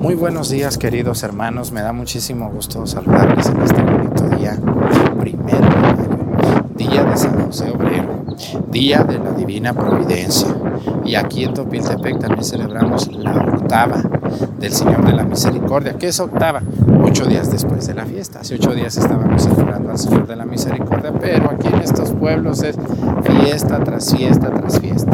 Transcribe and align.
Muy 0.00 0.14
buenos 0.14 0.48
días 0.48 0.78
queridos 0.78 1.22
hermanos, 1.24 1.72
me 1.72 1.82
da 1.82 1.92
muchísimo 1.92 2.50
gusto 2.50 2.86
saludarles 2.86 3.46
en 3.50 3.60
este 3.60 3.82
bonito 3.82 4.28
día, 4.30 4.58
primero 5.20 5.68
de 6.74 6.84
día 6.84 7.04
de 7.04 7.16
San 7.18 7.44
José 7.44 7.70
Obrero, 7.70 8.24
día 8.70 9.04
de 9.04 9.18
la 9.18 9.32
Divina 9.32 9.74
Providencia. 9.74 10.48
Y 11.04 11.16
aquí 11.16 11.44
en 11.44 11.52
Topiltepec 11.52 12.18
también 12.18 12.42
celebramos 12.44 13.12
la 13.12 13.32
octava 13.32 14.02
del 14.58 14.72
Señor 14.72 15.04
de 15.04 15.12
la 15.12 15.24
Misericordia. 15.24 15.94
¿Qué 15.98 16.08
es 16.08 16.18
octava? 16.18 16.62
Ocho 17.02 17.26
días 17.26 17.50
después 17.50 17.86
de 17.86 17.92
la 17.92 18.06
fiesta. 18.06 18.40
Hace 18.40 18.54
ocho 18.54 18.74
días 18.74 18.96
estábamos 18.96 19.42
celebrando 19.42 19.90
al 19.90 19.98
Señor 19.98 20.26
de 20.26 20.36
la 20.36 20.46
Misericordia, 20.46 21.12
pero 21.20 21.50
aquí 21.50 21.68
en 21.68 21.82
estos 21.82 22.12
pueblos 22.12 22.62
es 22.62 22.76
fiesta 23.24 23.78
tras 23.84 24.14
fiesta 24.14 24.50
tras 24.50 24.80
fiesta. 24.80 25.12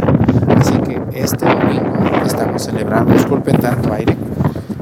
Así 0.56 0.74
que 0.78 1.02
este 1.12 1.44
domingo 1.44 1.96
estamos 2.24 2.62
celebrando, 2.62 3.12
disculpen 3.12 3.56
tanto 3.58 3.92
aire, 3.92 4.16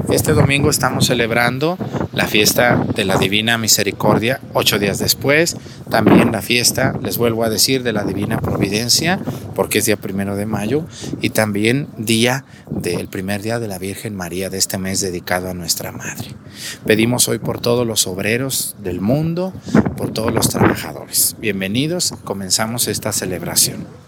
este 0.09 0.33
domingo 0.33 0.69
estamos 0.69 1.07
celebrando 1.07 1.77
la 2.13 2.27
fiesta 2.27 2.83
de 2.95 3.05
la 3.05 3.17
Divina 3.17 3.57
Misericordia, 3.57 4.39
ocho 4.53 4.79
días 4.79 4.99
después. 4.99 5.57
También 5.89 6.31
la 6.31 6.41
fiesta, 6.41 6.93
les 7.01 7.17
vuelvo 7.17 7.43
a 7.43 7.49
decir, 7.49 7.83
de 7.83 7.93
la 7.93 8.03
Divina 8.03 8.39
Providencia, 8.39 9.19
porque 9.55 9.79
es 9.79 9.85
día 9.85 9.97
primero 9.97 10.35
de 10.35 10.45
mayo. 10.45 10.85
Y 11.21 11.31
también 11.31 11.87
día 11.97 12.45
del 12.69 13.07
primer 13.07 13.41
día 13.41 13.59
de 13.59 13.67
la 13.67 13.77
Virgen 13.77 14.15
María 14.15 14.49
de 14.49 14.57
este 14.57 14.77
mes 14.77 15.01
dedicado 15.01 15.49
a 15.49 15.53
nuestra 15.53 15.91
Madre. 15.91 16.29
Pedimos 16.85 17.27
hoy 17.27 17.39
por 17.39 17.59
todos 17.59 17.85
los 17.85 18.07
obreros 18.07 18.75
del 18.79 19.01
mundo, 19.01 19.53
por 19.97 20.11
todos 20.11 20.33
los 20.33 20.49
trabajadores. 20.49 21.35
Bienvenidos, 21.39 22.13
comenzamos 22.23 22.87
esta 22.87 23.11
celebración. 23.11 24.04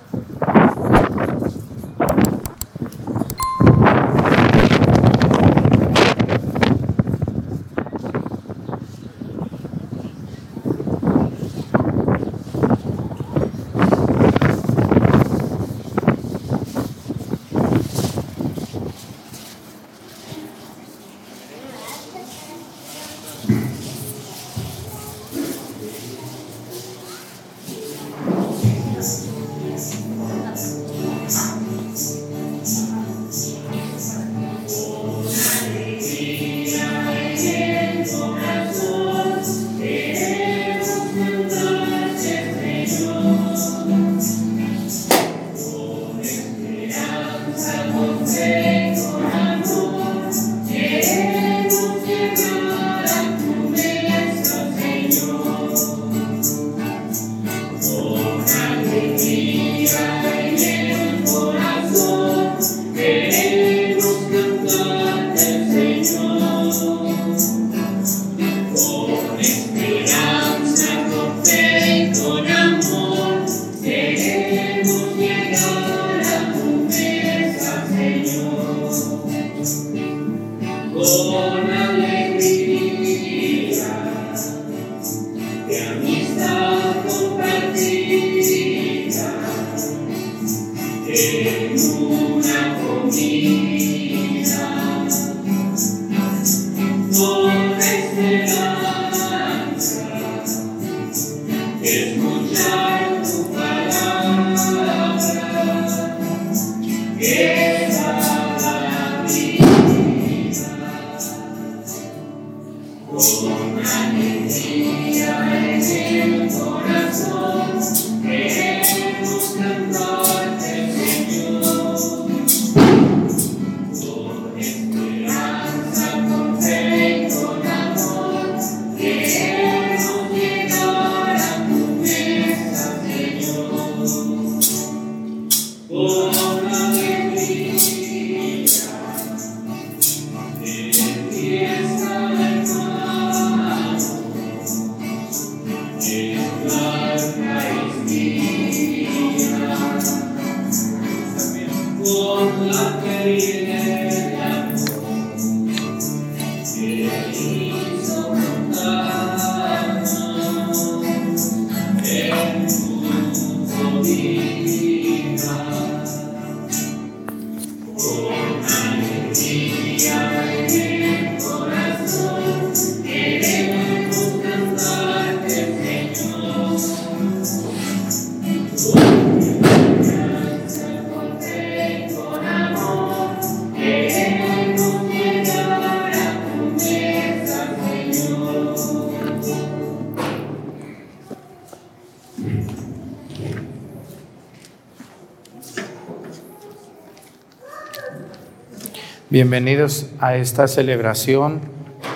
Bienvenidos 199.38 200.08
a 200.20 200.36
esta 200.36 200.68
celebración 200.68 201.62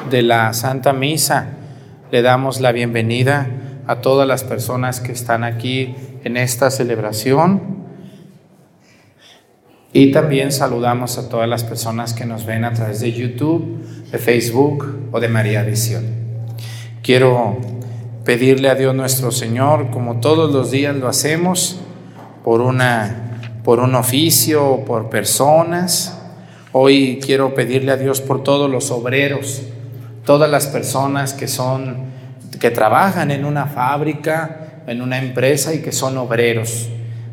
de 0.10 0.24
la 0.24 0.52
Santa 0.54 0.92
Misa. 0.92 1.50
Le 2.10 2.24
damos 2.24 2.62
la 2.62 2.72
bienvenida 2.72 3.48
a 3.86 3.98
todas 3.98 4.28
las 4.28 4.44
personas 4.44 5.02
que 5.02 5.12
están 5.12 5.44
aquí 5.44 5.94
en 6.24 6.36
esta 6.36 6.72
celebración 6.72 7.62
y 9.94 10.12
también 10.12 10.52
saludamos 10.52 11.20
a 11.20 11.30
todas 11.30 11.48
las 11.48 11.64
personas 11.64 12.16
que 12.16 12.26
nos 12.26 12.48
ven 12.48 12.66
a 12.66 12.74
través 12.74 13.02
de 13.02 13.12
YouTube, 13.12 13.86
de 14.12 14.18
Facebook 14.18 15.12
o 15.12 15.20
de 15.20 15.28
María 15.28 15.62
Visión. 15.62 16.04
Quiero 17.04 17.60
pedirle 18.26 18.68
a 18.68 18.74
Dios 18.74 18.96
nuestro 18.96 19.30
Señor, 19.30 19.92
como 19.92 20.22
todos 20.22 20.52
los 20.52 20.72
días 20.72 20.96
lo 20.96 21.08
hacemos, 21.08 21.82
por, 22.44 22.62
una, 22.62 23.60
por 23.64 23.80
un 23.80 23.94
oficio, 23.94 24.84
por 24.88 25.12
personas, 25.12 26.18
Hoy 26.74 27.20
quiero 27.22 27.54
pedirle 27.54 27.92
a 27.92 27.98
Dios 27.98 28.22
por 28.22 28.44
todos 28.44 28.72
los 28.72 28.92
obreros, 28.92 29.64
todas 30.26 30.50
las 30.50 30.68
personas 30.68 31.34
que 31.34 31.50
son 31.50 32.12
que 32.62 32.72
trabajan 32.72 33.30
en 33.30 33.44
una 33.44 33.66
fábrica, 33.66 34.84
en 34.88 35.02
una 35.02 35.18
empresa 35.18 35.74
y 35.74 35.80
que 35.80 35.92
son 35.92 36.18
obreros. 36.18 36.88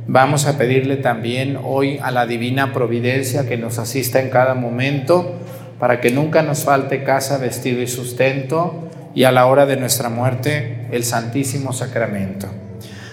Vamos 0.09 0.47
a 0.47 0.59
pedirle 0.59 0.97
también 0.97 1.57
hoy 1.63 2.01
a 2.03 2.11
la 2.11 2.27
divina 2.27 2.73
providencia 2.73 3.47
que 3.47 3.57
nos 3.57 3.79
asista 3.79 4.21
en 4.21 4.31
cada 4.31 4.55
momento 4.55 5.35
para 5.79 6.01
que 6.01 6.11
nunca 6.11 6.43
nos 6.43 6.65
falte 6.65 7.05
casa, 7.05 7.39
vestido 7.39 7.81
y 7.81 7.87
sustento, 7.87 8.89
y 9.15 9.23
a 9.23 9.31
la 9.31 9.47
hora 9.47 9.67
de 9.67 9.77
nuestra 9.77 10.09
muerte 10.09 10.89
el 10.91 11.05
Santísimo 11.05 11.73
Sacramento. 11.73 12.49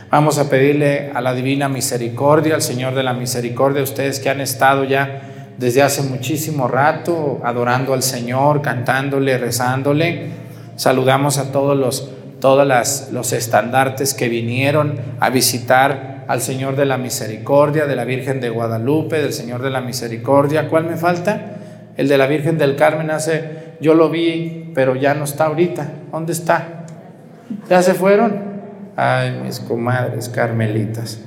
Vamos 0.10 0.39
a 0.39 0.50
pedirle 0.50 1.12
a 1.13 1.22
la 1.22 1.36
Divina 1.36 1.69
Misericordia, 1.69 2.56
al 2.56 2.63
Señor 2.63 2.95
de 2.95 3.04
la 3.04 3.13
Misericordia, 3.13 3.83
ustedes 3.83 4.19
que 4.19 4.30
han 4.30 4.42
estado 4.42 4.86
ya 4.86 5.35
desde 5.57 5.81
hace 5.81 6.02
muchísimo 6.02 6.68
rato 6.68 7.40
adorando 7.44 7.94
al 7.94 8.04
Señor, 8.04 8.62
cantándole, 8.62 9.38
rezándole. 9.38 10.28
Saludamos 10.75 11.38
a 11.38 11.52
todos 11.52 11.78
los, 11.78 12.12
todos 12.40 12.68
los 13.12 13.34
estandartes 13.34 14.13
que 14.13 14.28
vinieron 14.30 15.00
a 15.19 15.30
visitar 15.30 16.25
al 16.28 16.42
Señor 16.42 16.75
de 16.75 16.86
la 16.86 16.98
Misericordia, 16.98 17.86
de 17.86 17.96
la 17.96 18.04
Virgen 18.04 18.42
de 18.42 18.50
Guadalupe, 18.50 19.22
del 19.22 19.34
Señor 19.34 19.62
de 19.62 19.69
la 19.69 19.81
Misericordia. 19.81 20.68
¿Cuál 20.69 20.86
me 20.86 20.98
falta? 20.98 21.58
El 21.98 22.08
de 22.08 22.18
la 22.18 22.28
Virgen 22.28 22.58
del 22.58 22.75
Carmen 22.75 23.10
hace, 23.12 23.75
yo 23.80 23.94
lo 23.94 24.10
vi, 24.10 24.72
pero 24.74 24.96
ya 24.96 25.13
no 25.13 25.24
está 25.24 25.46
ahorita. 25.46 25.90
¿Dónde 26.12 26.34
está? 26.34 26.86
¿Ya 27.69 27.81
se 27.81 27.94
fueron? 27.94 28.56
Ay, 28.98 29.40
mis 29.44 29.60
comadres 29.60 30.30
carmelitas. 30.30 31.22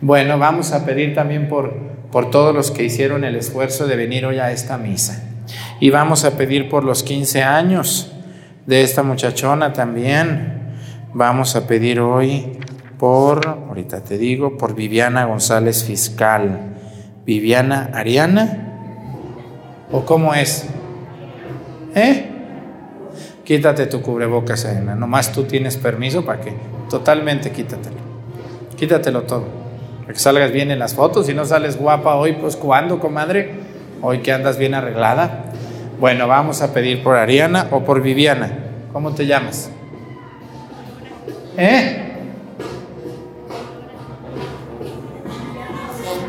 Bueno, 0.00 0.38
vamos 0.38 0.72
a 0.72 0.84
pedir 0.84 1.14
también 1.14 1.48
por, 1.48 1.91
por 2.12 2.30
todos 2.30 2.54
los 2.54 2.70
que 2.70 2.84
hicieron 2.84 3.24
el 3.24 3.34
esfuerzo 3.34 3.86
de 3.86 3.96
venir 3.96 4.26
hoy 4.26 4.38
a 4.38 4.52
esta 4.52 4.76
misa. 4.76 5.24
Y 5.80 5.90
vamos 5.90 6.24
a 6.24 6.36
pedir 6.36 6.68
por 6.68 6.84
los 6.84 7.02
15 7.02 7.42
años 7.42 8.12
de 8.66 8.82
esta 8.82 9.02
muchachona 9.02 9.72
también. 9.72 10.74
Vamos 11.14 11.56
a 11.56 11.66
pedir 11.66 12.00
hoy 12.00 12.58
por, 12.98 13.48
ahorita 13.48 14.04
te 14.04 14.18
digo, 14.18 14.58
por 14.58 14.74
Viviana 14.74 15.24
González 15.24 15.84
Fiscal. 15.84 16.74
Viviana 17.24 17.90
Ariana. 17.94 18.58
¿O 19.90 20.04
cómo 20.04 20.34
es? 20.34 20.66
¿Eh? 21.94 22.28
Quítate 23.42 23.86
tu 23.86 24.02
cubrebocas, 24.02 24.64
Elena. 24.66 24.94
Nomás 24.94 25.32
tú 25.32 25.44
tienes 25.44 25.78
permiso 25.78 26.24
para 26.24 26.40
que 26.42 26.54
totalmente 26.90 27.50
quítatelo. 27.50 27.96
Quítatelo 28.76 29.22
todo. 29.22 29.61
Para 30.02 30.12
que 30.12 30.18
salgas 30.18 30.52
bien 30.52 30.70
en 30.70 30.78
las 30.78 30.94
fotos. 30.94 31.26
Si 31.26 31.34
no 31.34 31.44
sales 31.44 31.78
guapa 31.78 32.16
hoy, 32.16 32.32
pues 32.34 32.56
¿cuándo, 32.56 32.98
comadre? 32.98 33.54
Hoy 34.02 34.18
que 34.18 34.32
andas 34.32 34.58
bien 34.58 34.74
arreglada. 34.74 35.44
Bueno, 36.00 36.26
vamos 36.26 36.60
a 36.62 36.74
pedir 36.74 37.02
por 37.02 37.16
Ariana 37.16 37.68
o 37.70 37.84
por 37.84 38.02
Viviana. 38.02 38.50
¿Cómo 38.92 39.14
te 39.14 39.26
llamas? 39.26 39.70
¿Eh? 41.56 42.12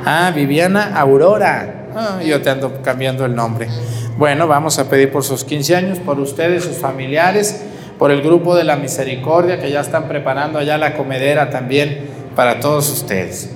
Ah, 0.06 0.32
Viviana 0.36 0.96
Aurora. 0.96 1.88
Ah, 1.96 2.22
yo 2.24 2.42
te 2.42 2.52
ando 2.52 2.82
cambiando 2.84 3.26
el 3.26 3.34
nombre. 3.34 3.68
Bueno, 4.18 4.48
vamos 4.48 4.78
a 4.78 4.88
pedir 4.90 5.12
por 5.12 5.24
sus 5.24 5.44
15 5.44 5.76
años, 5.76 6.00
por 6.00 6.20
ustedes, 6.20 6.64
sus 6.64 6.78
familiares, 6.78 7.64
por 7.98 8.12
el 8.12 8.22
grupo 8.22 8.56
de 8.56 8.64
la 8.64 8.76
misericordia 8.76 9.60
que 9.60 9.72
ya 9.72 9.82
están 9.82 10.08
preparando 10.08 10.60
allá 10.60 10.78
la 10.78 10.96
comedera 10.96 11.50
también 11.50 12.06
para 12.36 12.60
todos 12.60 12.92
ustedes. 12.92 13.50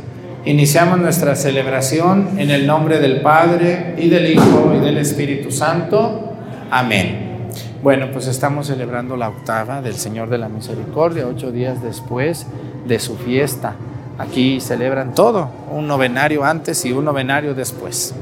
Iniciamos 0.45 0.99
nuestra 0.99 1.35
celebración 1.35 2.39
en 2.39 2.51
el 2.51 2.65
nombre 2.65 2.99
del 2.99 3.21
Padre 3.21 3.95
y 3.97 4.07
del 4.07 4.31
Hijo 4.31 4.73
y 4.75 4.79
del 4.79 4.97
Espíritu 4.97 5.51
Santo. 5.51 6.33
Amén. 6.71 7.49
Bueno, 7.83 8.07
pues 8.11 8.27
estamos 8.27 8.67
celebrando 8.67 9.17
la 9.17 9.29
octava 9.29 9.81
del 9.81 9.95
Señor 9.95 10.29
de 10.29 10.37
la 10.37 10.49
Misericordia, 10.49 11.27
ocho 11.27 11.51
días 11.51 11.83
después 11.83 12.47
de 12.87 12.99
su 12.99 13.17
fiesta. 13.17 13.75
Aquí 14.17 14.59
celebran 14.61 15.13
todo, 15.13 15.49
un 15.71 15.87
novenario 15.87 16.43
antes 16.43 16.83
y 16.85 16.91
un 16.91 17.05
novenario 17.05 17.53
después. 17.53 18.15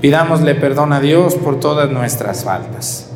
Pidámosle 0.00 0.54
perdón 0.54 0.92
a 0.92 1.00
Dios 1.00 1.34
por 1.36 1.58
todas 1.58 1.90
nuestras 1.90 2.44
faltas. 2.44 3.10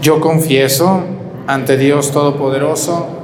Yo 0.00 0.20
confieso 0.20 1.04
ante 1.46 1.76
Dios 1.76 2.10
Todopoderoso 2.10 3.23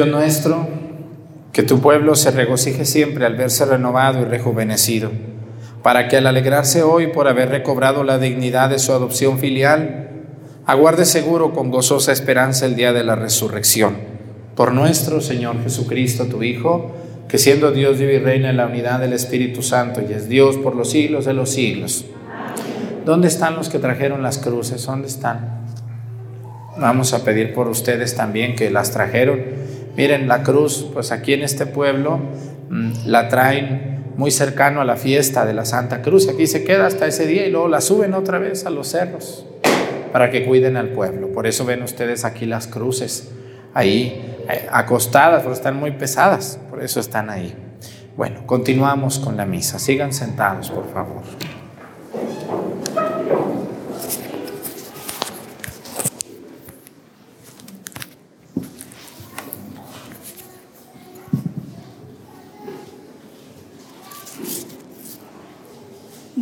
Dios 0.00 0.08
nuestro, 0.08 0.66
que 1.52 1.62
tu 1.62 1.82
pueblo 1.82 2.14
se 2.14 2.30
regocije 2.30 2.86
siempre 2.86 3.26
al 3.26 3.36
verse 3.36 3.66
renovado 3.66 4.22
y 4.22 4.24
rejuvenecido, 4.24 5.10
para 5.82 6.08
que 6.08 6.16
al 6.16 6.26
alegrarse 6.26 6.82
hoy 6.82 7.08
por 7.08 7.28
haber 7.28 7.50
recobrado 7.50 8.02
la 8.02 8.18
dignidad 8.18 8.70
de 8.70 8.78
su 8.78 8.92
adopción 8.92 9.38
filial, 9.38 10.08
aguarde 10.64 11.04
seguro 11.04 11.52
con 11.52 11.70
gozosa 11.70 12.12
esperanza 12.12 12.64
el 12.64 12.76
día 12.76 12.94
de 12.94 13.04
la 13.04 13.14
resurrección. 13.14 13.98
Por 14.56 14.72
nuestro 14.72 15.20
Señor 15.20 15.62
Jesucristo, 15.62 16.24
tu 16.28 16.42
Hijo, 16.42 16.92
que 17.28 17.36
siendo 17.36 17.70
Dios 17.70 17.98
vive 17.98 18.14
y 18.14 18.20
reina 18.20 18.48
en 18.48 18.56
la 18.56 18.68
unidad 18.68 19.00
del 19.00 19.12
Espíritu 19.12 19.62
Santo 19.62 20.00
y 20.00 20.14
es 20.14 20.30
Dios 20.30 20.56
por 20.56 20.74
los 20.74 20.88
siglos 20.88 21.26
de 21.26 21.34
los 21.34 21.50
siglos. 21.50 22.06
¿Dónde 23.04 23.28
están 23.28 23.54
los 23.54 23.68
que 23.68 23.78
trajeron 23.78 24.22
las 24.22 24.38
cruces? 24.38 24.82
¿Dónde 24.86 25.08
están? 25.08 25.60
Vamos 26.78 27.12
a 27.12 27.22
pedir 27.22 27.52
por 27.52 27.68
ustedes 27.68 28.16
también 28.16 28.56
que 28.56 28.70
las 28.70 28.92
trajeron. 28.92 29.68
Miren, 30.00 30.28
la 30.28 30.42
cruz, 30.42 30.86
pues 30.94 31.12
aquí 31.12 31.34
en 31.34 31.42
este 31.42 31.66
pueblo 31.66 32.20
mm, 32.70 32.92
la 33.04 33.28
traen 33.28 34.14
muy 34.16 34.30
cercano 34.30 34.80
a 34.80 34.86
la 34.86 34.96
fiesta 34.96 35.44
de 35.44 35.52
la 35.52 35.66
Santa 35.66 36.00
Cruz. 36.00 36.26
Aquí 36.26 36.46
se 36.46 36.64
queda 36.64 36.86
hasta 36.86 37.06
ese 37.06 37.26
día 37.26 37.46
y 37.46 37.50
luego 37.50 37.68
la 37.68 37.82
suben 37.82 38.14
otra 38.14 38.38
vez 38.38 38.64
a 38.64 38.70
los 38.70 38.88
cerros 38.88 39.44
para 40.10 40.30
que 40.30 40.46
cuiden 40.46 40.78
al 40.78 40.88
pueblo. 40.88 41.30
Por 41.34 41.46
eso 41.46 41.66
ven 41.66 41.82
ustedes 41.82 42.24
aquí 42.24 42.46
las 42.46 42.66
cruces 42.66 43.30
ahí 43.74 44.38
eh, 44.48 44.66
acostadas, 44.72 45.42
porque 45.42 45.58
están 45.58 45.76
muy 45.76 45.90
pesadas, 45.90 46.58
por 46.70 46.82
eso 46.82 46.98
están 46.98 47.28
ahí. 47.28 47.54
Bueno, 48.16 48.46
continuamos 48.46 49.18
con 49.18 49.36
la 49.36 49.44
misa. 49.44 49.78
Sigan 49.78 50.14
sentados, 50.14 50.70
por 50.70 50.90
favor. 50.90 51.20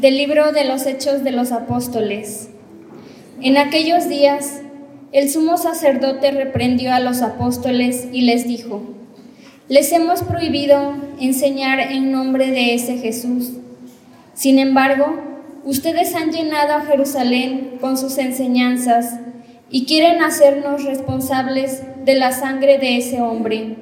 Del 0.01 0.17
libro 0.17 0.53
de 0.53 0.63
los 0.63 0.87
Hechos 0.87 1.25
de 1.25 1.33
los 1.33 1.51
Apóstoles. 1.51 2.51
En 3.43 3.57
aquellos 3.57 4.09
días, 4.09 4.61
el 5.11 5.29
sumo 5.29 5.57
sacerdote 5.57 6.31
reprendió 6.31 6.95
a 6.95 7.01
los 7.01 7.21
apóstoles 7.21 8.07
y 8.13 8.21
les 8.21 8.47
dijo, 8.47 8.81
les 9.67 9.91
hemos 9.91 10.23
prohibido 10.23 10.95
enseñar 11.19 11.81
en 11.81 12.13
nombre 12.13 12.53
de 12.53 12.75
ese 12.75 12.99
Jesús. 12.99 13.55
Sin 14.35 14.61
embargo, 14.61 15.19
ustedes 15.65 16.15
han 16.15 16.31
llenado 16.31 16.75
a 16.75 16.83
Jerusalén 16.83 17.79
con 17.81 17.99
sus 17.99 18.19
enseñanzas 18.19 19.19
y 19.69 19.85
quieren 19.85 20.23
hacernos 20.23 20.85
responsables 20.85 21.83
de 22.05 22.15
la 22.15 22.31
sangre 22.31 22.79
de 22.79 22.99
ese 22.99 23.21
hombre. 23.21 23.75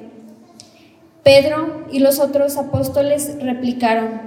Pedro 1.21 1.85
y 1.91 1.99
los 1.99 2.19
otros 2.19 2.57
apóstoles 2.57 3.37
replicaron, 3.39 4.19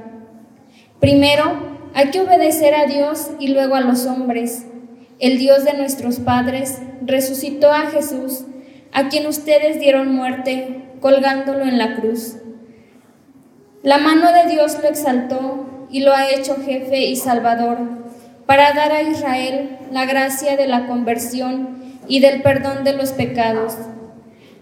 primero, 1.01 1.80
hay 1.95 2.11
que 2.11 2.21
obedecer 2.21 2.75
a 2.75 2.87
Dios 2.87 3.31
y 3.39 3.49
luego 3.49 3.75
a 3.75 3.81
los 3.81 4.07
hombres. 4.07 4.67
El 5.19 5.39
Dios 5.39 5.65
de 5.65 5.75
nuestros 5.75 6.19
padres 6.19 6.79
resucitó 7.03 7.73
a 7.73 7.91
Jesús, 7.91 8.45
a 8.93 9.09
quien 9.09 9.27
ustedes 9.27 9.81
dieron 9.81 10.15
muerte 10.15 10.85
colgándolo 11.01 11.65
en 11.65 11.79
la 11.79 11.97
cruz. 11.97 12.37
La 13.83 13.99
mano 13.99 14.33
de 14.33 14.51
Dios 14.51 14.79
lo 14.81 14.89
exaltó 14.89 15.87
y 15.91 16.01
lo 16.01 16.15
ha 16.15 16.31
hecho 16.31 16.57
jefe 16.65 17.05
y 17.07 17.17
salvador 17.17 17.79
para 18.47 18.73
dar 18.73 18.93
a 18.93 19.03
Israel 19.03 19.79
la 19.91 20.07
gracia 20.07 20.57
de 20.57 20.67
la 20.67 20.87
conversión 20.87 22.01
y 22.07 22.21
del 22.21 22.43
perdón 22.43 22.85
de 22.85 22.93
los 22.93 23.11
pecados. 23.13 23.75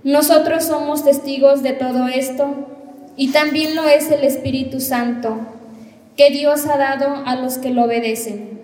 Nosotros 0.04 0.64
somos 0.64 1.04
testigos 1.04 1.62
de 1.62 1.72
todo 1.72 2.08
esto 2.08 2.68
y 3.16 3.32
también 3.32 3.74
lo 3.74 3.86
es 3.88 4.10
el 4.10 4.24
Espíritu 4.24 4.80
Santo 4.80 5.57
que 6.18 6.30
Dios 6.30 6.66
ha 6.66 6.76
dado 6.76 7.22
a 7.26 7.36
los 7.36 7.58
que 7.58 7.70
lo 7.70 7.84
obedecen. 7.84 8.60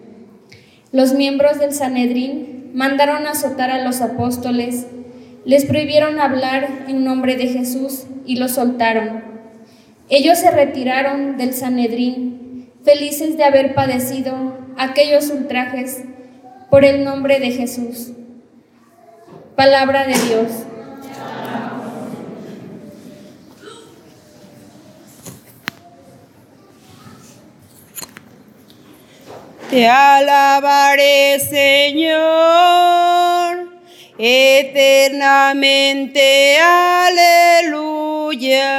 Los 0.90 1.12
miembros 1.12 1.60
del 1.60 1.72
Sanedrín 1.72 2.72
mandaron 2.74 3.28
azotar 3.28 3.70
a 3.70 3.82
los 3.82 4.00
apóstoles, 4.00 4.88
les 5.44 5.64
prohibieron 5.64 6.18
hablar 6.18 6.68
en 6.88 7.04
nombre 7.04 7.36
de 7.36 7.46
Jesús 7.46 8.06
y 8.26 8.36
los 8.36 8.52
soltaron. 8.52 9.22
Ellos 10.08 10.38
se 10.38 10.50
retiraron 10.50 11.36
del 11.36 11.54
Sanedrín, 11.54 12.70
felices 12.82 13.36
de 13.36 13.44
haber 13.44 13.74
padecido 13.74 14.34
aquellos 14.76 15.30
ultrajes 15.30 16.02
por 16.70 16.84
el 16.84 17.04
nombre 17.04 17.38
de 17.38 17.52
Jesús. 17.52 18.10
Palabra 19.54 20.08
de 20.08 20.14
Dios. 20.14 20.73
Te 29.74 29.88
alabaré, 29.88 31.40
Señor, 31.40 32.14
eternamente. 34.16 36.58
Aleluya. 37.02 38.70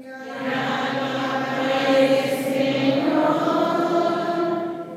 Te 0.00 0.08
alabaré, 0.08 2.08
Señor, 2.54 3.76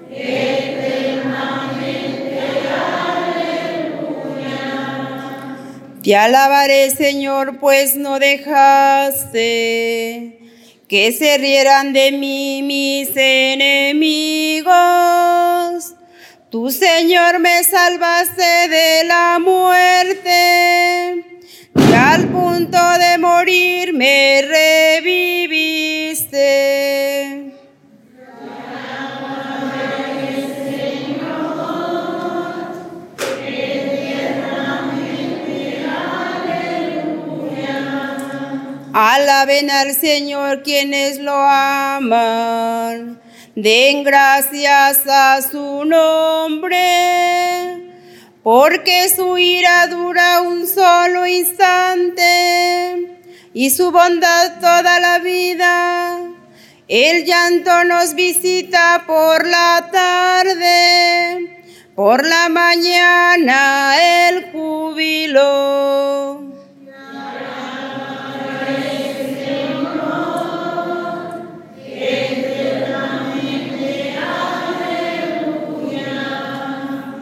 eternamente. 0.09 2.39
Aleluya. 3.91 4.63
Te 6.01 6.15
alabaré, 6.15 6.91
Señor, 6.91 7.59
pues 7.59 7.97
no 7.97 8.19
dejaste 8.19 9.57
que 10.87 11.11
se 11.11 11.37
rieran 11.37 11.91
de 11.91 12.11
mí 12.13 12.61
mis 12.63 13.09
enemigos. 13.15 14.67
Tu 16.49 16.71
Señor 16.71 17.39
me 17.39 17.61
salvaste 17.63 18.69
de 18.69 19.03
la 19.03 19.37
muerte 19.39 21.25
y 21.75 21.93
al 21.93 22.29
punto 22.29 22.77
de 22.99 23.17
morir 23.17 23.91
me 23.93 24.41
reviviste. 24.41 25.57
Alaben 38.99 39.69
al 39.69 39.93
Señor 39.93 40.63
quienes 40.63 41.19
lo 41.19 41.35
aman. 41.35 43.21
Den 43.53 44.03
gracias 44.03 45.01
a 45.07 45.39
su 45.43 45.85
nombre, 45.85 46.79
porque 48.41 49.07
su 49.15 49.37
ira 49.37 49.85
dura 49.85 50.41
un 50.41 50.65
solo 50.65 51.27
instante 51.27 52.23
y 53.53 53.69
su 53.69 53.91
bondad 53.91 54.59
toda 54.59 54.99
la 54.99 55.19
vida. 55.19 56.17
El 56.87 57.23
llanto 57.23 57.83
nos 57.83 58.15
visita 58.15 59.03
por 59.05 59.45
la 59.45 59.89
tarde, 59.91 61.61
por 61.93 62.25
la 62.25 62.49
mañana 62.49 63.95
el 64.27 64.51
júbilo. 64.51 66.46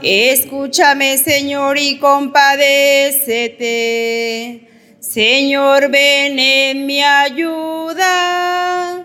Escúchame, 0.07 1.17
Señor, 1.17 1.79
y 1.79 1.97
compadécete. 1.97 4.69
Señor, 5.00 5.89
ven 5.89 6.38
en 6.38 6.85
mi 6.85 7.01
ayuda. 7.01 9.03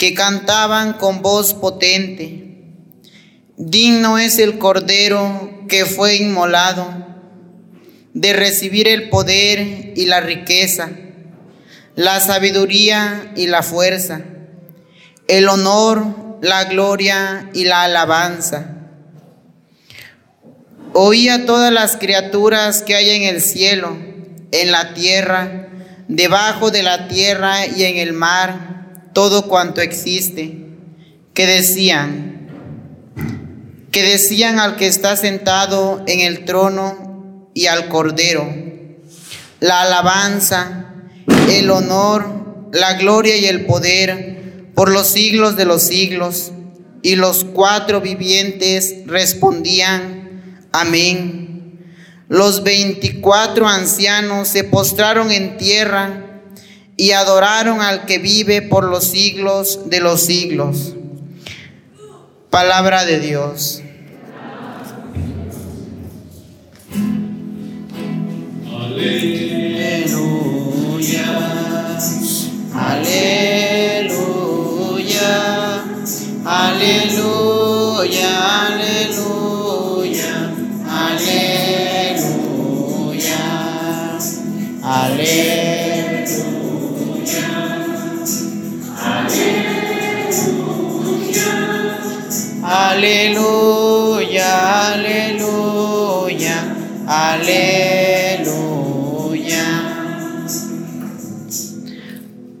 que 0.00 0.14
cantaban 0.14 0.94
con 0.94 1.20
voz 1.20 1.52
potente. 1.52 2.56
Digno 3.58 4.18
es 4.18 4.38
el 4.38 4.58
Cordero 4.58 5.66
que 5.68 5.84
fue 5.84 6.16
inmolado 6.16 6.88
de 8.14 8.32
recibir 8.32 8.88
el 8.88 9.10
poder 9.10 9.92
y 9.94 10.06
la 10.06 10.20
riqueza, 10.20 10.88
la 11.96 12.18
sabiduría 12.18 13.30
y 13.36 13.46
la 13.46 13.62
fuerza, 13.62 14.22
el 15.28 15.50
honor, 15.50 16.38
la 16.40 16.64
gloria 16.64 17.50
y 17.52 17.64
la 17.64 17.82
alabanza. 17.82 18.78
Oí 20.94 21.28
a 21.28 21.44
todas 21.44 21.70
las 21.70 21.98
criaturas 21.98 22.80
que 22.80 22.94
hay 22.94 23.10
en 23.10 23.22
el 23.24 23.42
cielo, 23.42 23.98
en 24.50 24.72
la 24.72 24.94
tierra, 24.94 25.68
debajo 26.08 26.70
de 26.70 26.82
la 26.84 27.06
tierra 27.06 27.66
y 27.66 27.84
en 27.84 27.98
el 27.98 28.14
mar, 28.14 28.79
todo 29.12 29.46
cuanto 29.48 29.80
existe, 29.80 30.66
que 31.34 31.46
decían, 31.46 32.48
que 33.90 34.02
decían 34.02 34.58
al 34.58 34.76
que 34.76 34.86
está 34.86 35.16
sentado 35.16 36.02
en 36.06 36.20
el 36.20 36.44
trono 36.44 37.50
y 37.54 37.66
al 37.66 37.88
Cordero. 37.88 38.48
La 39.60 39.82
alabanza, 39.82 40.94
el 41.48 41.70
honor, 41.70 42.68
la 42.72 42.94
gloria 42.94 43.36
y 43.36 43.46
el 43.46 43.66
poder 43.66 44.72
por 44.74 44.90
los 44.90 45.08
siglos 45.08 45.56
de 45.56 45.64
los 45.64 45.82
siglos. 45.82 46.52
Y 47.02 47.16
los 47.16 47.44
cuatro 47.44 48.00
vivientes 48.00 49.06
respondían, 49.06 50.68
amén. 50.72 51.86
Los 52.28 52.62
veinticuatro 52.62 53.66
ancianos 53.66 54.48
se 54.48 54.64
postraron 54.64 55.32
en 55.32 55.56
tierra 55.56 56.29
y 57.00 57.12
adoraron 57.12 57.80
al 57.80 58.04
que 58.04 58.18
vive 58.18 58.60
por 58.60 58.84
los 58.84 59.04
siglos 59.04 59.88
de 59.88 60.00
los 60.00 60.20
siglos. 60.20 60.92
Palabra 62.50 63.06
de 63.06 63.20
Dios. 63.20 63.80
Aleluya, 68.70 69.24
aleluya, 72.74 74.04
aleluya, 76.44 77.30
aleluya, 78.66 79.72
aleluya, 80.86 82.20
aleluya, 84.82 85.69
aleluya, 92.90 94.92
aleluya, 94.92 96.76
aleluya. 97.06 98.50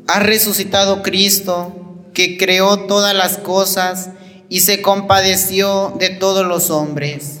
Ha 0.06 0.20
resucitado 0.20 1.02
Cristo, 1.02 1.72
que 2.14 2.36
creó 2.36 2.86
todas 2.86 3.14
las 3.14 3.38
cosas 3.38 4.10
y 4.48 4.60
se 4.60 4.82
compadeció 4.82 5.94
de 5.98 6.10
todos 6.10 6.46
los 6.46 6.70
hombres. 6.70 7.40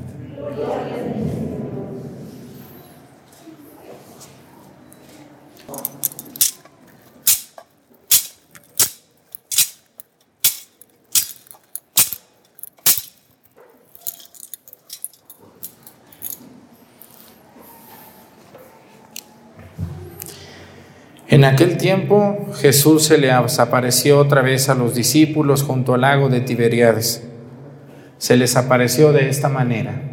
En 21.41 21.45
aquel 21.45 21.77
tiempo 21.77 22.49
Jesús 22.53 23.05
se 23.05 23.17
le 23.17 23.31
apareció 23.31 24.19
otra 24.19 24.43
vez 24.43 24.69
a 24.69 24.75
los 24.75 24.93
discípulos 24.93 25.63
junto 25.63 25.95
al 25.95 26.01
lago 26.01 26.29
de 26.29 26.41
Tiberiades. 26.41 27.27
Se 28.19 28.37
les 28.37 28.55
apareció 28.55 29.11
de 29.11 29.27
esta 29.27 29.49
manera. 29.49 30.03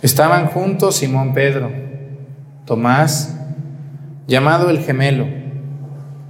Estaban 0.00 0.46
juntos 0.46 0.94
Simón 0.94 1.34
Pedro, 1.34 1.72
Tomás, 2.66 3.36
llamado 4.28 4.70
el 4.70 4.84
gemelo, 4.84 5.26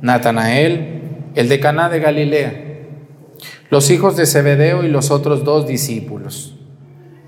Natanael, 0.00 1.02
el 1.34 1.50
de 1.50 1.60
Caná 1.60 1.90
de 1.90 2.00
Galilea, 2.00 2.64
los 3.68 3.90
hijos 3.90 4.16
de 4.16 4.24
Zebedeo 4.24 4.84
y 4.84 4.88
los 4.88 5.10
otros 5.10 5.44
dos 5.44 5.66
discípulos. 5.66 6.58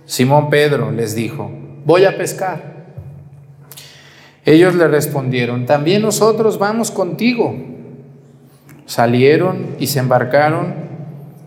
Simón 0.07 0.49
Pedro 0.49 0.92
les 0.92 1.14
dijo: 1.14 1.51
voy 1.85 2.05
a 2.05 2.16
pescar. 2.16 2.73
Ellos 4.45 4.75
le 4.75 4.88
respondieron, 4.88 5.66
también 5.66 6.03
nosotros 6.03 6.59
vamos 6.59 6.90
contigo. 6.90 7.55
Salieron 8.87 9.77
y 9.79 9.87
se 9.87 10.01
embarcaron, 10.01 10.75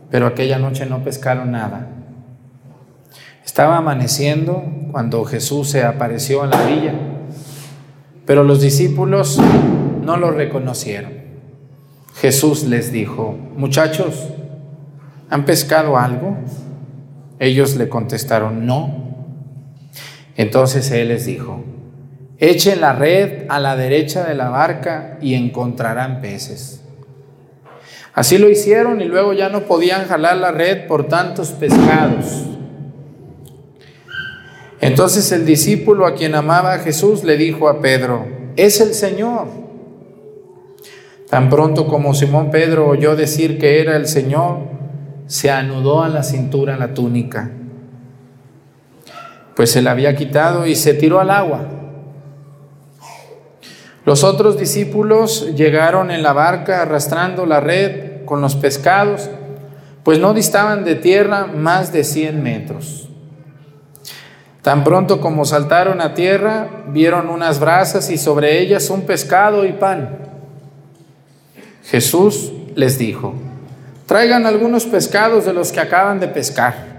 pero 0.10 0.28
aquella 0.28 0.58
noche 0.58 0.86
no 0.86 1.04
pescaron 1.04 1.52
nada. 1.52 1.90
Estaba 3.46 3.78
amaneciendo 3.78 4.64
cuando 4.92 5.24
Jesús 5.26 5.70
se 5.70 5.84
apareció 5.84 6.44
en 6.44 6.50
la 6.50 6.66
villa, 6.66 6.94
pero 8.26 8.44
los 8.44 8.62
discípulos 8.62 9.40
no 10.02 10.18
lo 10.18 10.32
reconocieron. 10.32 11.12
Jesús 12.16 12.64
les 12.64 12.92
dijo, 12.92 13.36
muchachos, 13.58 14.30
¿han 15.30 15.46
pescado 15.46 15.98
algo? 15.98 16.38
Ellos 17.40 17.76
le 17.76 17.90
contestaron, 17.90 18.66
no. 18.66 19.05
Entonces 20.36 20.92
él 20.92 21.08
les 21.10 21.26
dijo, 21.26 21.64
echen 22.38 22.82
la 22.82 22.94
red 22.94 23.46
a 23.48 23.60
la 23.60 23.76
derecha 23.76 24.26
de 24.26 24.36
la 24.36 24.50
barca 24.50 25.18
y 25.22 25.36
encontrarán 25.36 26.22
peces. 26.22 26.82
Así 28.14 28.38
lo 28.38 28.50
hicieron 28.50 29.02
y 29.02 29.06
luego 29.06 29.34
ya 29.34 29.50
no 29.50 29.62
podían 29.62 30.08
jalar 30.08 30.38
la 30.38 30.52
red 30.52 30.88
por 30.88 31.08
tantos 31.08 31.50
pescados. 31.52 32.46
Entonces 34.82 35.32
el 35.32 35.46
discípulo 35.46 36.06
a 36.06 36.16
quien 36.16 36.36
amaba 36.36 36.74
a 36.74 36.80
Jesús 36.80 37.24
le 37.24 37.38
dijo 37.38 37.70
a 37.70 37.82
Pedro, 37.82 38.26
es 38.56 38.82
el 38.82 38.94
Señor. 38.94 39.48
Tan 41.30 41.50
pronto 41.50 41.88
como 41.88 42.14
Simón 42.14 42.52
Pedro 42.52 42.88
oyó 42.88 43.16
decir 43.16 43.58
que 43.58 43.82
era 43.82 43.96
el 43.96 44.06
Señor, 44.06 44.60
se 45.28 45.50
anudó 45.50 46.04
a 46.04 46.10
la 46.10 46.24
cintura 46.24 46.78
la 46.78 46.94
túnica 46.94 47.52
pues 49.56 49.72
se 49.72 49.82
la 49.82 49.92
había 49.92 50.16
quitado 50.16 50.66
y 50.66 50.76
se 50.76 50.94
tiró 50.94 51.20
al 51.20 51.32
agua. 51.32 51.62
Los 54.06 54.24
otros 54.24 54.60
discípulos 54.60 55.56
llegaron 55.56 56.12
en 56.12 56.22
la 56.22 56.34
barca 56.34 56.82
arrastrando 56.82 57.46
la 57.46 57.60
red 57.60 58.26
con 58.26 58.42
los 58.42 58.56
pescados, 58.56 59.30
pues 60.04 60.20
no 60.20 60.34
distaban 60.34 60.84
de 60.84 60.96
tierra 60.96 61.48
más 61.48 61.92
de 61.92 62.04
100 62.04 62.44
metros. 62.44 63.10
Tan 64.62 64.84
pronto 64.84 65.22
como 65.22 65.46
saltaron 65.46 66.02
a 66.02 66.14
tierra, 66.14 66.68
vieron 66.88 67.30
unas 67.30 67.60
brasas 67.60 68.10
y 68.10 68.18
sobre 68.18 68.60
ellas 68.60 68.90
un 68.90 69.04
pescado 69.04 69.66
y 69.66 69.74
pan. 69.74 70.20
Jesús 71.84 72.52
les 72.76 72.98
dijo, 72.98 73.34
traigan 74.06 74.46
algunos 74.46 74.86
pescados 74.86 75.46
de 75.46 75.54
los 75.54 75.72
que 75.72 75.80
acaban 75.80 76.20
de 76.20 76.28
pescar. 76.28 76.95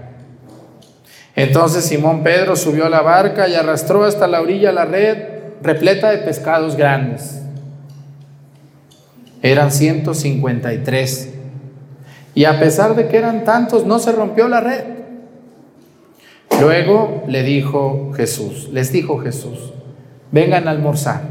Entonces 1.37 1.85
Simón 1.85 2.23
Pedro 2.23 2.55
subió 2.55 2.87
a 2.87 2.89
la 2.89 3.03
barca 3.03 3.47
y 3.47 3.53
arrastró 3.53 4.03
hasta 4.03 4.27
la 4.27 4.41
orilla 4.41 4.71
la 4.71 4.85
red 4.85 5.37
repleta 5.61 6.09
de 6.09 6.17
pescados 6.17 6.75
grandes. 6.75 7.43
Eran 9.43 9.71
153. 9.71 11.29
Y 12.33 12.45
a 12.45 12.59
pesar 12.59 12.95
de 12.95 13.07
que 13.07 13.17
eran 13.17 13.43
tantos, 13.43 13.85
no 13.85 13.99
se 13.99 14.13
rompió 14.13 14.47
la 14.47 14.61
red. 14.61 14.83
Luego 16.59 17.23
le 17.27 17.43
dijo 17.43 18.13
Jesús, 18.15 18.69
les 18.71 18.91
dijo 18.91 19.19
Jesús, 19.19 19.73
vengan 20.31 20.67
a 20.67 20.71
almorzar. 20.71 21.21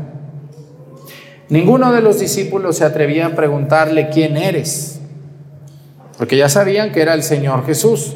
Ninguno 1.48 1.92
de 1.92 2.00
los 2.00 2.20
discípulos 2.20 2.76
se 2.76 2.84
atrevía 2.84 3.26
a 3.26 3.34
preguntarle 3.34 4.08
quién 4.10 4.36
eres, 4.36 5.00
porque 6.16 6.36
ya 6.36 6.48
sabían 6.48 6.92
que 6.92 7.02
era 7.02 7.14
el 7.14 7.24
Señor 7.24 7.66
Jesús. 7.66 8.14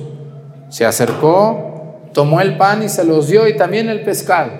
Se 0.68 0.86
acercó, 0.86 1.69
tomó 2.12 2.40
el 2.40 2.56
pan 2.56 2.82
y 2.82 2.88
se 2.88 3.04
los 3.04 3.28
dio 3.28 3.48
y 3.48 3.56
también 3.56 3.88
el 3.88 4.02
pescado. 4.02 4.50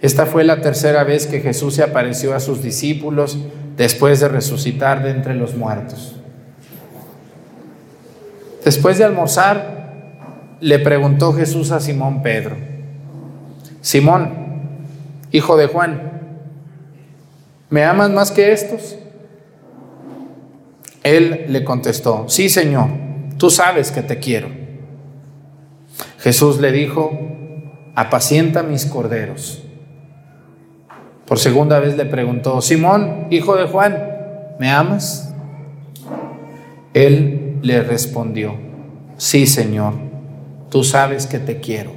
Esta 0.00 0.26
fue 0.26 0.44
la 0.44 0.60
tercera 0.60 1.02
vez 1.04 1.26
que 1.26 1.40
Jesús 1.40 1.74
se 1.74 1.82
apareció 1.82 2.34
a 2.34 2.40
sus 2.40 2.62
discípulos 2.62 3.38
después 3.76 4.20
de 4.20 4.28
resucitar 4.28 5.02
de 5.02 5.10
entre 5.10 5.34
los 5.34 5.54
muertos. 5.54 6.16
Después 8.64 8.98
de 8.98 9.04
almorzar, 9.04 9.78
le 10.60 10.78
preguntó 10.78 11.32
Jesús 11.32 11.70
a 11.70 11.80
Simón 11.80 12.22
Pedro, 12.22 12.56
Simón, 13.80 14.32
hijo 15.30 15.56
de 15.56 15.66
Juan, 15.66 16.12
¿me 17.70 17.84
amas 17.84 18.10
más 18.10 18.30
que 18.32 18.52
estos? 18.52 18.96
Él 21.02 21.46
le 21.48 21.64
contestó, 21.64 22.28
sí 22.28 22.48
Señor, 22.48 22.88
tú 23.38 23.50
sabes 23.50 23.90
que 23.90 24.02
te 24.02 24.18
quiero. 24.18 24.67
Jesús 26.18 26.60
le 26.60 26.72
dijo, 26.72 27.18
apacienta 27.94 28.62
mis 28.62 28.86
corderos. 28.86 29.62
Por 31.26 31.38
segunda 31.38 31.78
vez 31.78 31.96
le 31.96 32.06
preguntó, 32.06 32.60
Simón, 32.60 33.26
hijo 33.30 33.56
de 33.56 33.66
Juan, 33.66 33.96
¿me 34.58 34.70
amas? 34.70 35.34
Él 36.94 37.58
le 37.62 37.82
respondió, 37.82 38.56
sí, 39.16 39.46
Señor, 39.46 39.94
tú 40.70 40.84
sabes 40.84 41.26
que 41.26 41.38
te 41.38 41.60
quiero. 41.60 41.92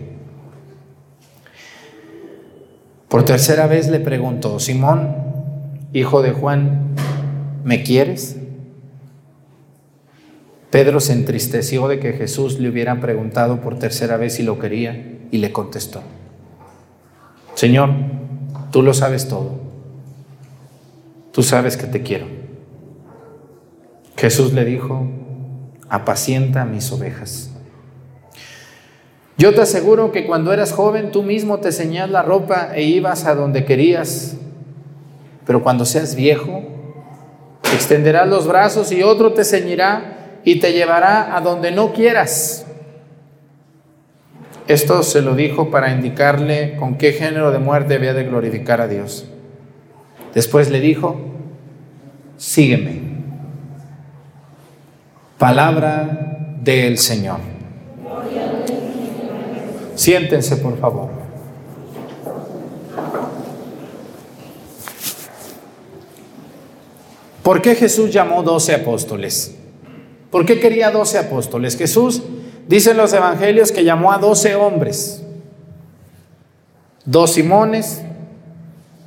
Por 3.07 3.23
tercera 3.23 3.67
vez 3.67 3.89
le 3.89 3.99
preguntó, 3.99 4.59
Simón, 4.59 5.15
hijo 5.93 6.21
de 6.21 6.31
Juan, 6.31 6.95
¿me 7.63 7.83
quieres? 7.83 8.40
Pedro 10.71 10.99
se 10.99 11.13
entristeció 11.13 11.87
de 11.87 11.99
que 11.99 12.13
Jesús 12.13 12.59
le 12.59 12.69
hubiera 12.69 12.99
preguntado 12.99 13.61
por 13.61 13.77
tercera 13.77 14.17
vez 14.17 14.35
si 14.35 14.43
lo 14.43 14.57
quería 14.57 15.19
y 15.29 15.37
le 15.37 15.51
contestó, 15.51 16.01
Señor, 17.53 17.89
Tú 18.71 18.81
lo 18.81 18.93
sabes 18.93 19.27
todo. 19.27 19.51
Tú 21.33 21.43
sabes 21.43 21.77
que 21.77 21.87
te 21.87 22.01
quiero. 22.01 22.25
Jesús 24.17 24.53
le 24.53 24.65
dijo, 24.65 25.07
apacienta 25.89 26.63
mis 26.65 26.91
ovejas. 26.91 27.49
Yo 29.37 29.53
te 29.53 29.61
aseguro 29.61 30.11
que 30.11 30.25
cuando 30.25 30.53
eras 30.53 30.71
joven 30.71 31.11
tú 31.11 31.23
mismo 31.23 31.59
te 31.59 31.71
ceñías 31.71 32.09
la 32.09 32.21
ropa 32.21 32.71
e 32.75 32.83
ibas 32.83 33.25
a 33.25 33.33
donde 33.33 33.65
querías, 33.65 34.35
pero 35.45 35.63
cuando 35.63 35.83
seas 35.85 36.15
viejo, 36.15 36.61
extenderás 37.73 38.27
los 38.27 38.47
brazos 38.47 38.91
y 38.91 39.01
otro 39.01 39.33
te 39.33 39.43
ceñirá 39.43 40.20
y 40.43 40.59
te 40.59 40.73
llevará 40.73 41.35
a 41.35 41.41
donde 41.41 41.71
no 41.71 41.93
quieras. 41.93 42.65
Esto 44.67 45.03
se 45.03 45.21
lo 45.21 45.35
dijo 45.35 45.69
para 45.69 45.91
indicarle 45.91 46.75
con 46.77 46.97
qué 46.97 47.13
género 47.13 47.51
de 47.51 47.59
muerte 47.59 47.95
había 47.95 48.13
de 48.13 48.23
glorificar 48.23 48.79
a 48.81 48.87
Dios. 48.87 49.25
Después 50.33 50.69
le 50.69 50.79
dijo, 50.79 51.19
sígueme. 52.37 53.01
Palabra 55.37 56.55
del 56.61 56.97
Señor. 56.97 57.39
Siéntense, 59.95 60.57
por 60.57 60.79
favor. 60.79 61.09
¿Por 67.43 67.61
qué 67.61 67.75
Jesús 67.75 68.13
llamó 68.13 68.43
doce 68.43 68.73
apóstoles? 68.73 69.60
¿Por 70.31 70.45
qué 70.45 70.59
quería 70.59 70.91
doce 70.91 71.17
apóstoles? 71.17 71.77
Jesús 71.77 72.23
Dicen 72.71 72.95
los 72.95 73.11
evangelios 73.11 73.71
que 73.73 73.83
llamó 73.83 74.13
a 74.13 74.17
doce 74.17 74.55
hombres, 74.55 75.21
dos 77.03 77.33
Simones, 77.33 78.01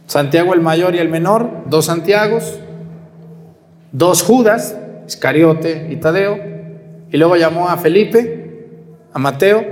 Santiago 0.06 0.52
el 0.52 0.60
mayor 0.60 0.94
y 0.94 0.98
el 0.98 1.08
menor, 1.08 1.64
dos 1.66 1.86
Santiagos, 1.86 2.58
dos 3.92 4.22
Judas, 4.22 4.76
Iscariote 5.08 5.88
y 5.90 5.96
Tadeo, 5.96 6.38
y 7.10 7.16
luego 7.16 7.36
llamó 7.36 7.70
a 7.70 7.78
Felipe, 7.78 8.66
a 9.12 9.18
Mateo, 9.18 9.64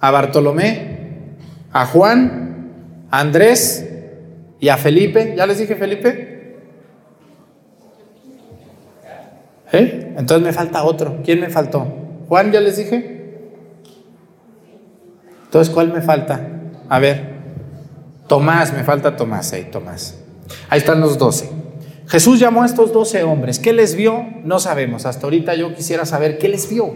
a 0.00 0.10
Bartolomé, 0.10 1.34
a 1.72 1.84
Juan, 1.84 2.70
a 3.10 3.20
Andrés 3.20 3.86
y 4.58 4.68
a 4.68 4.78
Felipe. 4.78 5.34
¿Ya 5.36 5.46
les 5.46 5.58
dije 5.58 5.74
Felipe? 5.74 6.35
¿Eh? 9.72 10.14
Entonces 10.16 10.46
me 10.46 10.52
falta 10.52 10.84
otro. 10.84 11.18
¿Quién 11.24 11.40
me 11.40 11.50
faltó? 11.50 11.86
Juan, 12.28 12.52
ya 12.52 12.60
les 12.60 12.76
dije. 12.76 13.16
Entonces, 15.44 15.72
¿cuál 15.72 15.92
me 15.92 16.02
falta? 16.02 16.48
A 16.88 16.98
ver, 16.98 17.36
Tomás, 18.26 18.72
me 18.72 18.84
falta 18.84 19.16
Tomás, 19.16 19.52
ahí, 19.52 19.68
Tomás. 19.70 20.18
Ahí 20.68 20.78
están 20.78 21.00
los 21.00 21.18
doce. 21.18 21.48
Jesús 22.08 22.38
llamó 22.38 22.62
a 22.62 22.66
estos 22.66 22.92
doce 22.92 23.22
hombres. 23.24 23.58
¿Qué 23.58 23.72
les 23.72 23.96
vio? 23.96 24.24
No 24.44 24.58
sabemos. 24.58 25.06
Hasta 25.06 25.26
ahorita 25.26 25.54
yo 25.54 25.74
quisiera 25.74 26.06
saber 26.06 26.38
qué 26.38 26.48
les 26.48 26.68
vio. 26.68 26.92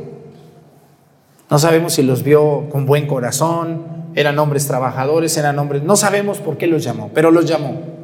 No 1.50 1.58
sabemos 1.58 1.94
si 1.94 2.02
los 2.02 2.22
vio 2.22 2.68
con 2.70 2.86
buen 2.86 3.08
corazón, 3.08 3.84
eran 4.14 4.38
hombres 4.38 4.66
trabajadores, 4.66 5.36
eran 5.36 5.58
hombres... 5.58 5.82
No 5.82 5.96
sabemos 5.96 6.38
por 6.38 6.56
qué 6.56 6.68
los 6.68 6.84
llamó, 6.84 7.10
pero 7.12 7.32
los 7.32 7.44
llamó. 7.46 7.99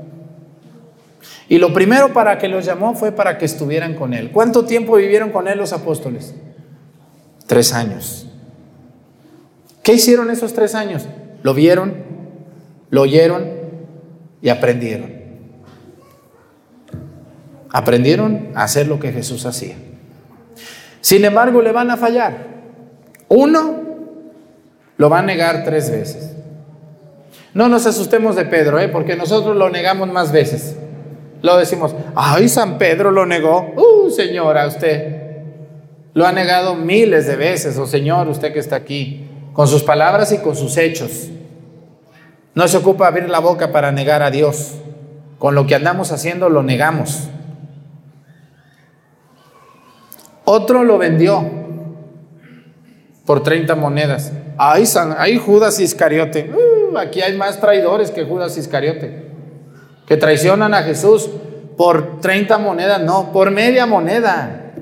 Y 1.49 1.59
lo 1.59 1.73
primero 1.73 2.13
para 2.13 2.39
que 2.39 2.49
los 2.49 2.65
llamó 2.65 2.95
fue 2.95 3.13
para 3.13 3.39
que 3.39 3.45
estuvieran 3.45 3.95
con 3.95 4.15
él. 4.15 4.31
¿Cuánto 4.33 4.65
tiempo 4.65 4.97
vivieron 4.97 5.31
con 5.31 5.47
él 5.47 5.59
los 5.59 5.73
apóstoles? 5.73 6.35
Tres 7.47 7.73
años. 7.73 8.27
¿Qué 9.83 9.93
hicieron 9.95 10.31
esos 10.31 10.53
tres 10.53 10.75
años? 10.75 11.07
Lo 11.43 11.55
vieron, 11.55 11.95
lo 12.91 13.03
oyeron 13.03 13.49
y 14.43 14.49
aprendieron. 14.49 15.15
Aprendieron 17.71 18.51
a 18.55 18.65
hacer 18.65 18.89
lo 18.89 18.99
que 18.99 19.13
Jesús 19.13 19.47
hacía. 19.47 19.77
Sin 21.01 21.25
embargo, 21.25 21.63
le 21.63 21.71
van 21.71 21.91
a 21.91 21.97
fallar. 21.97 22.57
Uno 23.29 23.83
lo 24.97 25.11
va 25.11 25.21
a 25.21 25.23
negar 25.23 25.63
tres 25.65 25.91
veces. 25.91 26.33
No 27.55 27.69
nos 27.69 27.87
asustemos 27.87 28.35
de 28.35 28.45
Pedro, 28.45 28.81
¿eh? 28.81 28.89
porque 28.89 29.15
nosotros 29.15 29.57
lo 29.57 29.71
negamos 29.71 30.09
más 30.09 30.33
veces. 30.33 30.77
Lo 31.43 31.57
decimos, 31.57 31.95
ay, 32.15 32.49
San 32.49 32.79
Pedro 32.79 33.11
lo 33.11 33.27
negó. 33.27 33.75
Uh, 33.77 34.11
señora, 34.11 34.67
usted. 34.67 35.27
Lo 36.15 36.27
ha 36.27 36.33
negado 36.33 36.75
miles 36.75 37.27
de 37.27 37.37
veces, 37.37 37.77
oh 37.77 37.87
Señor, 37.87 38.27
usted 38.29 38.53
que 38.53 38.59
está 38.59 38.77
aquí, 38.77 39.29
con 39.53 39.69
sus 39.69 39.83
palabras 39.83 40.33
y 40.33 40.39
con 40.39 40.57
sus 40.57 40.79
hechos. 40.79 41.29
No 42.55 42.67
se 42.69 42.79
ocupa 42.79 43.07
abrir 43.07 43.29
la 43.29 43.39
boca 43.39 43.71
para 43.71 43.93
negar 43.93 44.23
a 44.23 44.31
Dios. 44.31 44.77
Con 45.39 45.55
lo 45.55 45.67
que 45.67 45.75
andamos 45.75 46.13
haciendo 46.13 46.49
lo 46.49 46.63
negamos. 46.63 47.29
Otro 50.47 50.85
lo 50.85 50.97
vendió 50.97 51.45
por 53.27 53.43
30 53.43 53.75
monedas. 53.75 54.33
Ay, 54.57 54.87
San, 54.87 55.15
Judas 55.39 55.81
Iscariote. 55.81 56.51
Uh, 56.51 56.97
aquí 56.97 57.21
hay 57.21 57.37
más 57.37 57.61
traidores 57.61 58.11
que 58.11 58.25
Judas 58.25 58.57
Iscariote. 58.57 59.26
Que 60.07 60.17
traicionan 60.17 60.73
a 60.75 60.83
Jesús 60.83 61.29
por 61.77 62.21
30 62.21 62.59
monedas, 62.59 63.03
no, 63.03 63.33
por 63.33 63.51
media 63.51 63.87
moneda. 63.87 64.73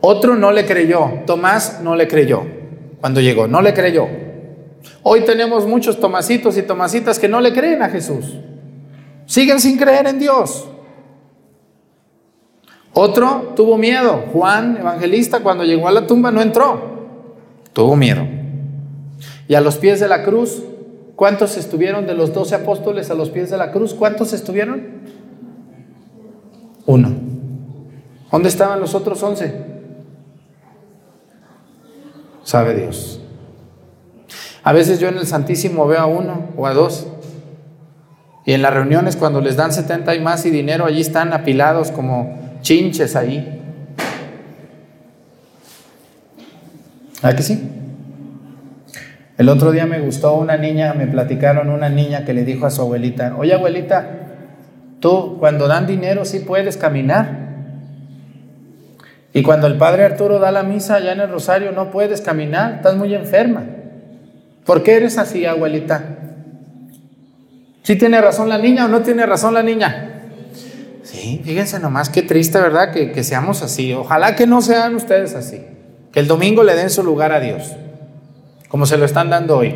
Otro 0.00 0.36
no 0.36 0.52
le 0.52 0.66
creyó, 0.66 1.22
Tomás 1.26 1.80
no 1.82 1.96
le 1.96 2.06
creyó 2.06 2.58
cuando 3.00 3.20
llegó, 3.20 3.46
no 3.46 3.62
le 3.62 3.74
creyó. 3.74 4.06
Hoy 5.02 5.22
tenemos 5.22 5.66
muchos 5.66 6.00
tomasitos 6.00 6.56
y 6.56 6.62
tomasitas 6.62 7.18
que 7.18 7.28
no 7.28 7.40
le 7.40 7.52
creen 7.52 7.82
a 7.82 7.88
Jesús. 7.88 8.36
Siguen 9.26 9.60
sin 9.60 9.76
creer 9.76 10.06
en 10.06 10.18
Dios. 10.18 10.68
Otro 12.92 13.52
tuvo 13.54 13.78
miedo. 13.78 14.24
Juan, 14.32 14.78
evangelista, 14.80 15.40
cuando 15.40 15.64
llegó 15.64 15.88
a 15.88 15.92
la 15.92 16.06
tumba 16.06 16.30
no 16.30 16.42
entró. 16.42 16.98
Tuvo 17.72 17.94
miedo. 17.94 18.26
Y 19.46 19.54
a 19.54 19.60
los 19.60 19.76
pies 19.76 20.00
de 20.00 20.08
la 20.08 20.24
cruz, 20.24 20.62
¿cuántos 21.18 21.56
estuvieron 21.56 22.06
de 22.06 22.14
los 22.14 22.32
doce 22.32 22.54
apóstoles 22.54 23.10
a 23.10 23.14
los 23.14 23.30
pies 23.30 23.50
de 23.50 23.56
la 23.56 23.72
cruz? 23.72 23.92
¿Cuántos 23.92 24.32
estuvieron? 24.32 25.02
Uno. 26.86 27.10
¿Dónde 28.30 28.48
estaban 28.48 28.78
los 28.78 28.94
otros 28.94 29.20
once? 29.24 29.52
Sabe 32.44 32.74
Dios. 32.74 33.20
A 34.62 34.72
veces 34.72 35.00
yo 35.00 35.08
en 35.08 35.18
el 35.18 35.26
Santísimo 35.26 35.88
veo 35.88 35.98
a 35.98 36.06
uno 36.06 36.50
o 36.56 36.68
a 36.68 36.72
dos. 36.72 37.08
Y 38.46 38.52
en 38.52 38.62
las 38.62 38.72
reuniones 38.72 39.16
cuando 39.16 39.40
les 39.40 39.56
dan 39.56 39.72
70 39.72 40.14
y 40.14 40.20
más 40.20 40.46
y 40.46 40.50
dinero, 40.50 40.86
allí 40.86 41.00
están 41.00 41.32
apilados 41.32 41.90
como 41.90 42.38
chinches 42.60 43.16
ahí. 43.16 43.60
¿Ah 47.22 47.34
que 47.34 47.42
sí? 47.42 47.77
El 49.38 49.48
otro 49.48 49.70
día 49.70 49.86
me 49.86 50.00
gustó 50.00 50.34
una 50.34 50.56
niña, 50.56 50.94
me 50.94 51.06
platicaron 51.06 51.70
una 51.70 51.88
niña 51.88 52.24
que 52.24 52.34
le 52.34 52.44
dijo 52.44 52.66
a 52.66 52.70
su 52.70 52.82
abuelita, 52.82 53.36
oye 53.38 53.54
abuelita, 53.54 54.10
tú 54.98 55.36
cuando 55.38 55.68
dan 55.68 55.86
dinero 55.86 56.24
sí 56.24 56.40
puedes 56.40 56.76
caminar. 56.76 57.46
Y 59.32 59.42
cuando 59.42 59.68
el 59.68 59.76
padre 59.76 60.04
Arturo 60.04 60.40
da 60.40 60.50
la 60.50 60.64
misa 60.64 60.96
allá 60.96 61.12
en 61.12 61.20
el 61.20 61.30
Rosario 61.30 61.70
no 61.70 61.92
puedes 61.92 62.20
caminar, 62.20 62.74
estás 62.76 62.96
muy 62.96 63.14
enferma. 63.14 63.64
¿Por 64.64 64.82
qué 64.82 64.96
eres 64.96 65.18
así, 65.18 65.46
abuelita? 65.46 66.02
¿Sí 67.84 67.94
tiene 67.94 68.20
razón 68.20 68.48
la 68.48 68.58
niña 68.58 68.86
o 68.86 68.88
no 68.88 69.02
tiene 69.02 69.24
razón 69.24 69.54
la 69.54 69.62
niña? 69.62 70.22
Sí, 71.04 71.40
fíjense 71.44 71.78
nomás 71.78 72.10
qué 72.10 72.22
triste, 72.22 72.60
¿verdad? 72.60 72.92
Que, 72.92 73.12
que 73.12 73.22
seamos 73.22 73.62
así. 73.62 73.94
Ojalá 73.94 74.34
que 74.34 74.48
no 74.48 74.60
sean 74.62 74.96
ustedes 74.96 75.36
así. 75.36 75.64
Que 76.12 76.18
el 76.18 76.26
domingo 76.26 76.64
le 76.64 76.74
den 76.74 76.90
su 76.90 77.04
lugar 77.04 77.30
a 77.30 77.38
Dios, 77.38 77.76
como 78.68 78.86
se 78.86 78.96
lo 78.96 79.04
están 79.04 79.30
dando 79.30 79.56
hoy. 79.58 79.74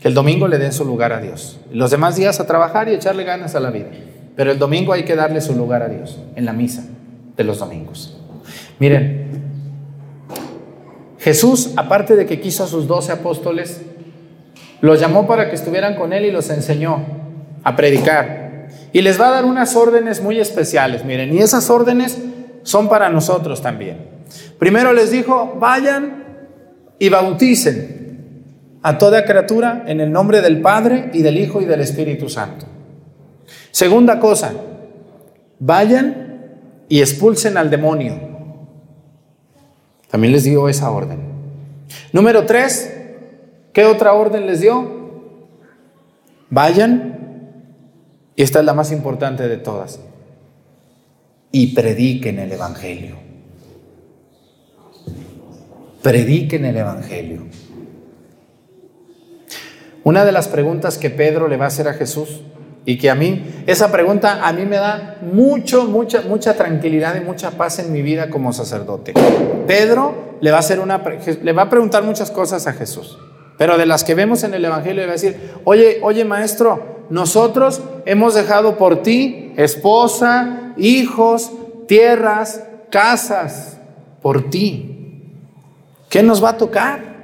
Que 0.00 0.08
el 0.08 0.14
domingo 0.14 0.46
le 0.46 0.58
den 0.58 0.72
su 0.72 0.84
lugar 0.84 1.12
a 1.12 1.20
Dios. 1.20 1.58
Los 1.72 1.90
demás 1.90 2.16
días 2.16 2.38
a 2.38 2.46
trabajar 2.46 2.88
y 2.88 2.94
echarle 2.94 3.24
ganas 3.24 3.54
a 3.54 3.60
la 3.60 3.70
vida. 3.70 3.88
Pero 4.36 4.52
el 4.52 4.58
domingo 4.58 4.92
hay 4.92 5.04
que 5.04 5.16
darle 5.16 5.40
su 5.40 5.54
lugar 5.54 5.82
a 5.82 5.88
Dios, 5.88 6.20
en 6.36 6.44
la 6.44 6.52
misa 6.52 6.84
de 7.36 7.44
los 7.44 7.58
domingos. 7.58 8.16
Miren, 8.78 9.28
Jesús, 11.18 11.72
aparte 11.76 12.14
de 12.14 12.26
que 12.26 12.40
quiso 12.40 12.62
a 12.62 12.68
sus 12.68 12.86
doce 12.86 13.10
apóstoles, 13.10 13.82
los 14.80 15.00
llamó 15.00 15.26
para 15.26 15.48
que 15.48 15.56
estuvieran 15.56 15.96
con 15.96 16.12
él 16.12 16.24
y 16.24 16.30
los 16.30 16.50
enseñó 16.50 17.04
a 17.64 17.74
predicar. 17.74 18.68
Y 18.92 19.02
les 19.02 19.20
va 19.20 19.28
a 19.28 19.32
dar 19.32 19.44
unas 19.44 19.74
órdenes 19.74 20.22
muy 20.22 20.38
especiales, 20.38 21.04
miren, 21.04 21.34
y 21.34 21.38
esas 21.38 21.68
órdenes 21.70 22.18
son 22.62 22.88
para 22.88 23.08
nosotros 23.08 23.60
también. 23.60 23.98
Primero 24.58 24.92
les 24.92 25.10
dijo, 25.10 25.56
vayan 25.58 26.27
y 26.98 27.08
bauticen 27.08 27.98
a 28.82 28.98
toda 28.98 29.24
criatura 29.24 29.84
en 29.86 30.00
el 30.00 30.12
nombre 30.12 30.40
del 30.40 30.60
Padre 30.60 31.10
y 31.12 31.22
del 31.22 31.38
Hijo 31.38 31.60
y 31.60 31.64
del 31.64 31.80
Espíritu 31.80 32.28
Santo. 32.28 32.66
Segunda 33.70 34.18
cosa, 34.18 34.52
vayan 35.58 36.28
y 36.88 37.00
expulsen 37.00 37.56
al 37.56 37.70
demonio. 37.70 38.18
También 40.10 40.32
les 40.32 40.44
dio 40.44 40.68
esa 40.68 40.90
orden. 40.90 41.20
Número 42.12 42.46
tres, 42.46 42.94
¿qué 43.72 43.84
otra 43.84 44.14
orden 44.14 44.46
les 44.46 44.60
dio? 44.60 44.96
Vayan, 46.50 47.52
y 48.36 48.42
esta 48.42 48.60
es 48.60 48.64
la 48.64 48.72
más 48.72 48.90
importante 48.90 49.48
de 49.48 49.58
todas, 49.58 50.00
y 51.52 51.74
prediquen 51.74 52.38
el 52.38 52.52
Evangelio. 52.52 53.27
Prediquen 56.02 56.64
el 56.64 56.76
Evangelio. 56.76 57.42
Una 60.04 60.24
de 60.24 60.32
las 60.32 60.48
preguntas 60.48 60.96
que 60.96 61.10
Pedro 61.10 61.48
le 61.48 61.56
va 61.56 61.66
a 61.66 61.68
hacer 61.68 61.88
a 61.88 61.94
Jesús 61.94 62.42
y 62.84 62.96
que 62.96 63.10
a 63.10 63.14
mí, 63.14 63.44
esa 63.66 63.92
pregunta 63.92 64.46
a 64.46 64.52
mí 64.52 64.64
me 64.64 64.76
da 64.76 65.18
mucho, 65.20 65.84
mucha, 65.84 66.22
mucha 66.22 66.54
tranquilidad 66.54 67.16
y 67.16 67.20
mucha 67.20 67.50
paz 67.50 67.78
en 67.80 67.92
mi 67.92 68.00
vida 68.00 68.30
como 68.30 68.52
sacerdote. 68.52 69.12
Pedro 69.66 70.36
le 70.40 70.50
va 70.50 70.56
a 70.56 70.60
hacer 70.60 70.80
una, 70.80 71.02
le 71.42 71.52
va 71.52 71.62
a 71.62 71.68
preguntar 71.68 72.02
muchas 72.04 72.30
cosas 72.30 72.66
a 72.66 72.72
Jesús, 72.72 73.18
pero 73.58 73.76
de 73.76 73.84
las 73.84 74.04
que 74.04 74.14
vemos 74.14 74.42
en 74.44 74.54
el 74.54 74.64
Evangelio 74.64 75.02
le 75.02 75.06
va 75.06 75.12
a 75.12 75.20
decir, 75.20 75.36
oye, 75.64 75.98
oye 76.00 76.24
maestro, 76.24 77.04
nosotros 77.10 77.82
hemos 78.06 78.34
dejado 78.34 78.78
por 78.78 79.02
ti 79.02 79.52
esposa, 79.58 80.72
hijos, 80.78 81.52
tierras, 81.86 82.64
casas, 82.90 83.78
por 84.22 84.48
ti. 84.48 84.97
¿Qué 86.08 86.22
nos 86.22 86.42
va 86.42 86.50
a 86.50 86.56
tocar? 86.56 87.18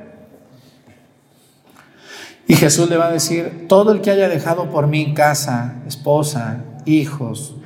Y 2.46 2.54
Jesús 2.56 2.90
le 2.90 2.96
va 2.96 3.06
a 3.06 3.12
decir, 3.12 3.66
todo 3.68 3.92
el 3.92 4.02
que 4.02 4.10
haya 4.10 4.28
dejado 4.28 4.70
por 4.70 4.86
mí 4.86 5.14
casa, 5.14 5.76
esposa, 5.86 6.58
hijos, 6.84 7.56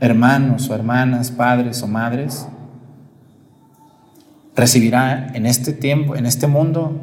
hermanos 0.00 0.68
o 0.68 0.74
hermanas, 0.74 1.30
padres 1.30 1.82
o 1.82 1.86
madres, 1.86 2.48
recibirá 4.56 5.28
en 5.34 5.46
este 5.46 5.72
tiempo, 5.72 6.16
en 6.16 6.26
este 6.26 6.48
mundo, 6.48 7.00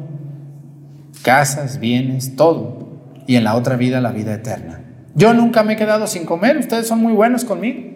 casas, 1.22 1.80
bienes, 1.80 2.36
todo, 2.36 2.88
y 3.26 3.36
en 3.36 3.44
la 3.44 3.54
otra 3.54 3.76
vida 3.76 4.00
la 4.00 4.12
vida 4.12 4.34
eterna. 4.34 4.80
Yo 5.14 5.32
nunca 5.32 5.62
me 5.62 5.74
he 5.74 5.76
quedado 5.76 6.06
sin 6.06 6.26
comer, 6.26 6.58
ustedes 6.58 6.86
son 6.86 7.00
muy 7.00 7.12
buenos 7.12 7.44
conmigo. 7.44 7.92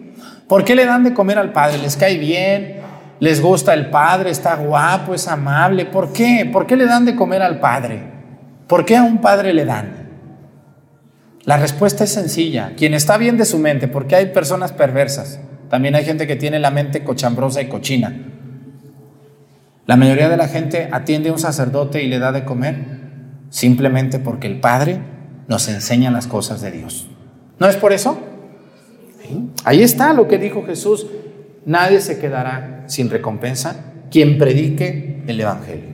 ¿Por 0.47 0.63
qué 0.63 0.75
le 0.75 0.85
dan 0.85 1.03
de 1.03 1.13
comer 1.13 1.37
al 1.37 1.51
Padre? 1.51 1.77
¿Les 1.79 1.95
cae 1.95 2.17
bien? 2.17 2.77
¿Les 3.19 3.41
gusta 3.41 3.73
el 3.73 3.89
Padre? 3.89 4.29
¿Está 4.29 4.55
guapo? 4.55 5.13
¿Es 5.13 5.27
amable? 5.27 5.85
¿Por 5.85 6.13
qué? 6.13 6.49
¿Por 6.51 6.67
qué 6.67 6.75
le 6.75 6.85
dan 6.85 7.05
de 7.05 7.15
comer 7.15 7.41
al 7.41 7.59
Padre? 7.59 8.17
¿Por 8.67 8.85
qué 8.85 8.97
a 8.97 9.03
un 9.03 9.19
padre 9.19 9.53
le 9.53 9.65
dan? 9.65 10.07
La 11.45 11.57
respuesta 11.57 12.03
es 12.03 12.11
sencilla. 12.11 12.73
Quien 12.75 12.93
está 12.93 13.17
bien 13.17 13.37
de 13.37 13.45
su 13.45 13.57
mente, 13.57 13.87
porque 13.87 14.15
hay 14.15 14.27
personas 14.27 14.73
perversas. 14.73 15.39
También 15.69 15.95
hay 15.95 16.03
gente 16.03 16.27
que 16.27 16.35
tiene 16.35 16.59
la 16.59 16.71
mente 16.71 17.03
cochambrosa 17.03 17.61
y 17.61 17.69
cochina. 17.69 18.13
La 19.85 19.95
mayoría 19.95 20.27
de 20.27 20.35
la 20.35 20.49
gente 20.49 20.89
atiende 20.91 21.29
a 21.29 21.33
un 21.33 21.39
sacerdote 21.39 22.03
y 22.03 22.07
le 22.07 22.19
da 22.19 22.33
de 22.33 22.43
comer 22.43 22.97
simplemente 23.49 24.19
porque 24.19 24.47
el 24.47 24.59
Padre 24.59 24.99
nos 25.47 25.69
enseña 25.69 26.11
las 26.11 26.27
cosas 26.27 26.59
de 26.61 26.71
Dios. 26.71 27.07
¿No 27.59 27.67
es 27.67 27.77
por 27.77 27.93
eso? 27.93 28.19
Ahí 29.63 29.81
está 29.81 30.11
lo 30.11 30.27
que 30.27 30.37
dijo 30.37 30.65
Jesús. 30.65 31.07
Nadie 31.67 31.99
se 31.99 32.17
quedará 32.17 32.85
sin 32.87 33.09
recompensa 33.09 33.75
quien 34.09 34.37
predique 34.37 35.21
el 35.27 35.41
Evangelio. 35.41 35.89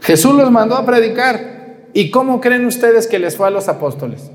Jesús 0.00 0.32
los 0.32 0.48
mandó 0.52 0.76
a 0.76 0.86
predicar. 0.86 1.88
¿Y 1.92 2.12
cómo 2.12 2.40
creen 2.40 2.66
ustedes 2.66 3.08
que 3.08 3.18
les 3.18 3.36
fue 3.36 3.48
a 3.48 3.50
los 3.50 3.68
apóstoles? 3.68 4.30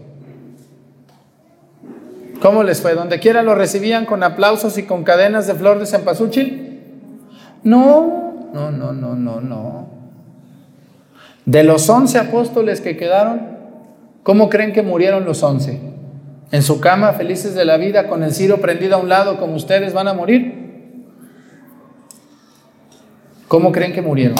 ¿Cómo 2.42 2.64
les 2.64 2.82
fue? 2.82 2.96
¿Donde 2.96 3.22
quiera 3.22 3.44
lo 3.44 3.56
recibían 3.56 4.06
con 4.06 4.24
aplausos 4.24 4.78
y 4.78 4.84
con 4.84 5.06
cadenas 5.06 5.48
de 5.48 5.56
flor 5.56 5.80
de 5.80 5.86
cempasúchil? 5.86 6.82
No, 7.64 8.50
no, 8.54 8.72
no, 8.72 8.92
no, 8.92 9.16
no, 9.16 9.40
no. 9.40 9.88
De 11.46 11.64
los 11.64 11.88
once 11.90 12.18
apóstoles 12.18 12.82
que 12.82 12.98
quedaron, 12.98 13.58
¿cómo 14.24 14.50
creen 14.50 14.74
que 14.74 14.82
murieron 14.82 15.24
los 15.24 15.42
once? 15.44 15.95
¿En 16.52 16.64
su 16.64 16.80
cama, 16.80 17.14
felices 17.14 17.56
de 17.56 17.66
la 17.66 17.78
vida, 17.78 18.08
con 18.08 18.24
el 18.24 18.34
ciro 18.34 18.62
prendido 18.62 18.96
a 18.96 19.00
un 19.00 19.10
lado, 19.10 19.40
como 19.40 19.56
ustedes 19.56 19.94
van 19.94 20.08
a 20.08 20.14
morir? 20.14 20.66
¿Cómo 23.48 23.72
creen 23.72 23.94
que 23.94 24.02
murieron? 24.02 24.38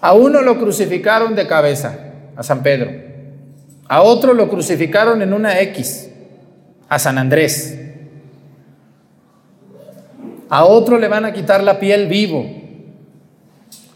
A 0.00 0.12
uno 0.12 0.42
lo 0.42 0.58
crucificaron 0.58 1.34
de 1.34 1.46
cabeza, 1.46 1.98
a 2.36 2.42
San 2.42 2.62
Pedro. 2.62 2.90
A 3.88 4.02
otro 4.02 4.34
lo 4.34 4.48
crucificaron 4.48 5.22
en 5.22 5.32
una 5.32 5.60
X, 5.60 6.10
a 6.88 6.98
San 6.98 7.18
Andrés. 7.18 7.80
A 10.48 10.64
otro 10.64 10.98
le 10.98 11.08
van 11.08 11.24
a 11.24 11.32
quitar 11.32 11.62
la 11.62 11.78
piel 11.78 12.06
vivo. 12.06 12.46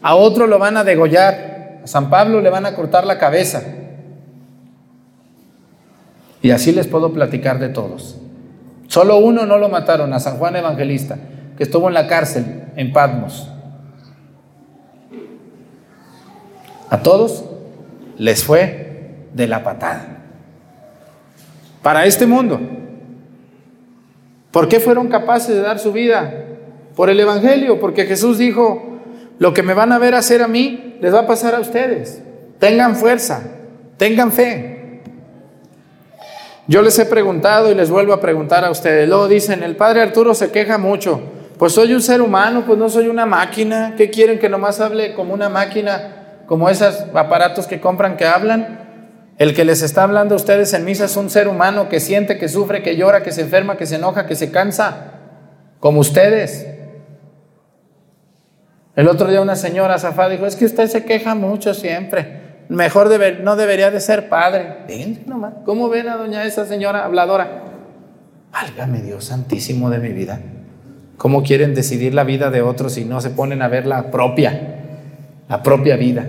A 0.01 0.15
otro 0.15 0.47
lo 0.47 0.59
van 0.59 0.77
a 0.77 0.83
degollar. 0.83 1.81
A 1.83 1.87
San 1.87 2.09
Pablo 2.09 2.41
le 2.41 2.49
van 2.49 2.65
a 2.65 2.75
cortar 2.75 3.05
la 3.05 3.17
cabeza. 3.17 3.63
Y 6.41 6.51
así 6.51 6.71
les 6.71 6.87
puedo 6.87 7.13
platicar 7.13 7.59
de 7.59 7.69
todos. 7.69 8.17
Solo 8.87 9.17
uno 9.17 9.45
no 9.45 9.57
lo 9.57 9.69
mataron, 9.69 10.13
a 10.13 10.19
San 10.19 10.37
Juan 10.37 10.55
Evangelista, 10.55 11.17
que 11.57 11.63
estuvo 11.63 11.87
en 11.87 11.93
la 11.93 12.07
cárcel 12.07 12.63
en 12.75 12.93
Patmos. 12.93 13.49
A 16.89 17.01
todos 17.03 17.45
les 18.17 18.43
fue 18.43 19.17
de 19.33 19.47
la 19.47 19.63
patada. 19.63 20.23
Para 21.83 22.05
este 22.05 22.25
mundo. 22.25 22.59
¿Por 24.51 24.67
qué 24.67 24.79
fueron 24.79 25.07
capaces 25.07 25.55
de 25.55 25.61
dar 25.61 25.77
su 25.79 25.91
vida? 25.91 26.45
Por 26.95 27.09
el 27.09 27.19
Evangelio, 27.19 27.79
porque 27.79 28.05
Jesús 28.05 28.37
dijo, 28.37 28.99
lo 29.37 29.53
que 29.53 29.61
me 29.61 29.73
van 29.73 29.91
a 29.91 29.99
ver 29.99 30.15
hacer 30.15 30.41
a 30.41 30.47
mí, 30.47 30.97
les 30.99 31.13
va 31.13 31.19
a 31.19 31.27
pasar 31.27 31.53
a 31.53 31.59
ustedes. 31.59 32.21
Tengan 32.57 32.95
fuerza, 32.95 33.43
Tengan 33.99 34.31
fe. 34.31 34.78
Yo 36.69 36.83
les 36.83 36.99
he 36.99 37.05
preguntado 37.07 37.71
y 37.71 37.73
les 37.73 37.89
vuelvo 37.89 38.13
a 38.13 38.21
preguntar 38.21 38.63
a 38.63 38.69
ustedes. 38.69 39.09
Luego 39.09 39.27
dicen, 39.27 39.63
el 39.63 39.75
padre 39.75 40.03
Arturo 40.03 40.35
se 40.35 40.51
queja 40.51 40.77
mucho. 40.77 41.19
Pues 41.57 41.73
soy 41.73 41.95
un 41.95 42.01
ser 42.03 42.21
humano, 42.21 42.63
pues 42.63 42.77
no 42.77 42.89
soy 42.89 43.07
una 43.07 43.25
máquina. 43.25 43.95
¿Qué 43.97 44.11
quieren 44.11 44.37
que 44.37 44.49
nomás 44.49 44.79
hable 44.79 45.15
como 45.15 45.33
una 45.33 45.49
máquina, 45.49 46.43
como 46.45 46.69
esos 46.69 47.05
aparatos 47.15 47.65
que 47.65 47.81
compran 47.81 48.17
que 48.17 48.27
hablan? 48.27 49.31
El 49.39 49.55
que 49.55 49.65
les 49.65 49.81
está 49.81 50.03
hablando 50.03 50.35
a 50.35 50.37
ustedes 50.37 50.71
en 50.75 50.85
misa 50.85 51.05
es 51.05 51.17
un 51.17 51.31
ser 51.31 51.47
humano 51.47 51.89
que 51.89 51.99
siente, 51.99 52.37
que 52.37 52.47
sufre, 52.47 52.83
que 52.83 52.95
llora, 52.95 53.23
que 53.23 53.31
se 53.31 53.41
enferma, 53.41 53.75
que 53.75 53.87
se 53.87 53.95
enoja, 53.95 54.27
que 54.27 54.35
se 54.35 54.51
cansa, 54.51 55.13
como 55.79 56.01
ustedes. 56.01 56.67
El 58.95 59.07
otro 59.07 59.27
día 59.27 59.41
una 59.41 59.55
señora 59.55 59.97
zafada 59.97 60.29
dijo, 60.29 60.45
es 60.45 60.55
que 60.55 60.65
usted 60.65 60.87
se 60.87 61.03
queja 61.03 61.33
mucho 61.33 61.73
siempre. 61.73 62.38
Mejor 62.69 63.09
no 63.41 63.55
debería 63.55 63.89
de 63.89 63.99
ser 63.99 64.29
padre. 64.29 64.85
¿Cómo 65.65 65.89
ven 65.89 66.07
a 66.07 66.17
doña 66.17 66.45
esa 66.45 66.65
señora 66.65 67.03
habladora? 67.03 67.63
Válgame 68.51 69.01
Dios 69.01 69.25
santísimo 69.25 69.89
de 69.89 69.97
mi 69.97 70.09
vida. 70.09 70.39
¿Cómo 71.17 71.41
quieren 71.41 71.73
decidir 71.73 72.13
la 72.13 72.23
vida 72.23 72.51
de 72.51 72.61
otros 72.61 72.93
si 72.93 73.05
no 73.05 73.21
se 73.21 73.31
ponen 73.31 73.63
a 73.63 73.67
ver 73.67 73.87
la 73.87 74.11
propia, 74.11 74.83
la 75.49 75.63
propia 75.63 75.97
vida? 75.97 76.27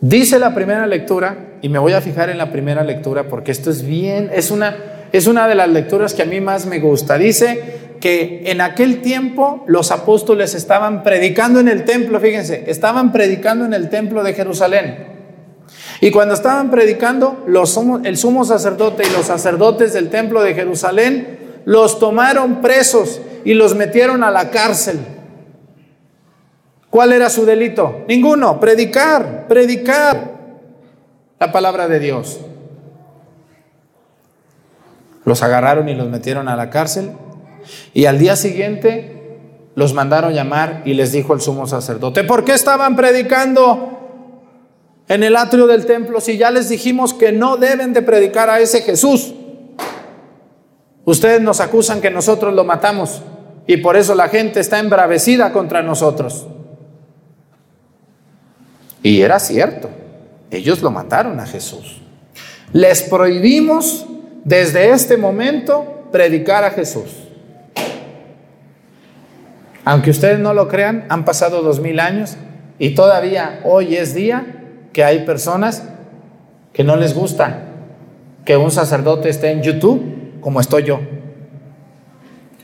Dice 0.00 0.40
la 0.40 0.52
primera 0.52 0.86
lectura, 0.88 1.58
y 1.62 1.68
me 1.68 1.78
voy 1.78 1.92
a 1.92 2.00
fijar 2.00 2.28
en 2.28 2.38
la 2.38 2.50
primera 2.50 2.82
lectura 2.82 3.28
porque 3.28 3.52
esto 3.52 3.70
es 3.70 3.84
bien, 3.84 4.30
es 4.32 4.50
una, 4.50 4.76
es 5.16 5.26
una 5.26 5.48
de 5.48 5.54
las 5.54 5.68
lecturas 5.68 6.14
que 6.14 6.22
a 6.22 6.26
mí 6.26 6.40
más 6.40 6.66
me 6.66 6.78
gusta. 6.78 7.16
Dice 7.18 7.96
que 8.00 8.42
en 8.46 8.60
aquel 8.60 9.00
tiempo 9.00 9.64
los 9.66 9.90
apóstoles 9.90 10.54
estaban 10.54 11.02
predicando 11.02 11.60
en 11.60 11.68
el 11.68 11.84
templo, 11.84 12.20
fíjense, 12.20 12.64
estaban 12.66 13.12
predicando 13.12 13.64
en 13.64 13.74
el 13.74 13.88
templo 13.88 14.22
de 14.22 14.34
Jerusalén. 14.34 15.16
Y 16.00 16.10
cuando 16.10 16.34
estaban 16.34 16.70
predicando, 16.70 17.46
el 18.04 18.16
sumo 18.16 18.44
sacerdote 18.44 19.04
y 19.08 19.12
los 19.12 19.26
sacerdotes 19.26 19.92
del 19.92 20.10
templo 20.10 20.42
de 20.42 20.54
Jerusalén 20.54 21.38
los 21.64 21.98
tomaron 21.98 22.60
presos 22.60 23.20
y 23.44 23.54
los 23.54 23.74
metieron 23.74 24.22
a 24.22 24.30
la 24.30 24.50
cárcel. 24.50 25.00
¿Cuál 26.90 27.12
era 27.12 27.30
su 27.30 27.44
delito? 27.44 28.04
Ninguno, 28.08 28.60
predicar, 28.60 29.46
predicar 29.48 30.32
la 31.38 31.52
palabra 31.52 31.88
de 31.88 31.98
Dios. 31.98 32.40
Los 35.26 35.42
agarraron 35.42 35.90
y 35.90 35.94
los 35.94 36.08
metieron 36.08 36.48
a 36.48 36.56
la 36.56 36.70
cárcel 36.70 37.10
y 37.92 38.06
al 38.06 38.18
día 38.18 38.36
siguiente 38.36 39.40
los 39.74 39.92
mandaron 39.92 40.32
llamar 40.32 40.82
y 40.84 40.94
les 40.94 41.12
dijo 41.12 41.34
el 41.34 41.40
sumo 41.40 41.66
sacerdote, 41.66 42.24
¿por 42.24 42.44
qué 42.44 42.54
estaban 42.54 42.96
predicando 42.96 43.90
en 45.08 45.22
el 45.22 45.36
atrio 45.36 45.66
del 45.66 45.84
templo 45.84 46.20
si 46.20 46.38
ya 46.38 46.50
les 46.50 46.68
dijimos 46.68 47.12
que 47.12 47.32
no 47.32 47.56
deben 47.56 47.92
de 47.92 48.02
predicar 48.02 48.48
a 48.48 48.60
ese 48.60 48.82
Jesús? 48.82 49.34
Ustedes 51.04 51.40
nos 51.40 51.60
acusan 51.60 52.00
que 52.00 52.10
nosotros 52.10 52.54
lo 52.54 52.64
matamos 52.64 53.20
y 53.66 53.78
por 53.78 53.96
eso 53.96 54.14
la 54.14 54.28
gente 54.28 54.60
está 54.60 54.78
embravecida 54.78 55.52
contra 55.52 55.82
nosotros. 55.82 56.46
Y 59.02 59.20
era 59.20 59.38
cierto, 59.38 59.90
ellos 60.50 60.82
lo 60.82 60.90
mataron 60.90 61.38
a 61.40 61.46
Jesús. 61.46 62.00
Les 62.72 63.02
prohibimos 63.02 64.06
desde 64.46 64.90
este 64.90 65.16
momento 65.16 66.08
predicar 66.12 66.62
a 66.62 66.70
Jesús. 66.70 67.10
Aunque 69.84 70.10
ustedes 70.10 70.38
no 70.38 70.54
lo 70.54 70.68
crean, 70.68 71.04
han 71.08 71.24
pasado 71.24 71.62
dos 71.62 71.80
mil 71.80 71.98
años 71.98 72.36
y 72.78 72.94
todavía 72.94 73.58
hoy 73.64 73.96
es 73.96 74.14
día 74.14 74.46
que 74.92 75.02
hay 75.02 75.24
personas 75.24 75.82
que 76.72 76.84
no 76.84 76.94
les 76.94 77.12
gusta 77.12 77.64
que 78.44 78.56
un 78.56 78.70
sacerdote 78.70 79.30
esté 79.30 79.50
en 79.50 79.62
YouTube 79.62 80.40
como 80.40 80.60
estoy 80.60 80.84
yo. 80.84 81.00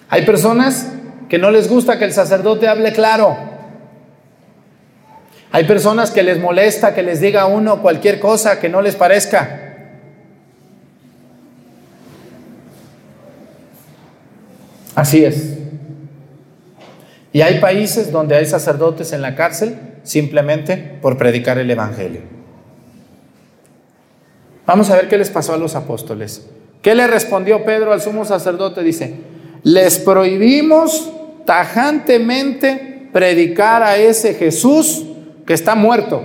Hay 0.09 0.25
personas 0.25 0.93
que 1.29 1.39
no 1.39 1.51
les 1.51 1.69
gusta 1.69 1.99
que 1.99 2.05
el 2.05 2.13
sacerdote 2.13 2.69
hable 2.69 2.93
claro. 2.93 3.37
Hay 5.51 5.65
personas 5.65 6.13
que 6.13 6.23
les 6.23 6.39
molesta 6.39 6.95
que 6.95 7.03
les 7.03 7.21
diga 7.21 7.43
a 7.43 7.47
uno 7.47 7.83
cualquier 7.83 8.21
cosa 8.21 8.61
que 8.61 8.69
no 8.69 8.83
les 8.83 8.95
parezca. 8.95 9.62
Así 14.95 15.25
es. 15.25 15.59
Y 17.33 17.41
hay 17.41 17.61
países 17.61 18.13
donde 18.13 18.37
hay 18.37 18.47
sacerdotes 18.47 19.13
en 19.13 19.23
la 19.23 19.35
cárcel 19.35 19.77
simplemente 20.03 20.77
por 21.01 21.17
predicar 21.17 21.59
el 21.59 21.71
Evangelio. 21.71 22.21
Vamos 24.67 24.91
a 24.91 24.97
ver 24.97 25.09
qué 25.09 25.19
les 25.19 25.31
pasó 25.31 25.55
a 25.55 25.57
los 25.57 25.75
apóstoles. 25.75 26.47
¿Qué 26.83 26.95
le 26.95 27.07
respondió 27.07 27.65
Pedro 27.65 27.93
al 27.93 28.01
sumo 28.01 28.25
sacerdote? 28.25 28.83
Dice, 28.83 29.15
les 29.63 29.99
prohibimos 29.99 31.11
tajantemente 31.47 33.09
predicar 33.13 33.83
a 33.83 33.97
ese 33.97 34.35
Jesús 34.35 35.05
que 35.47 35.55
está 35.55 35.75
muerto. 35.75 36.23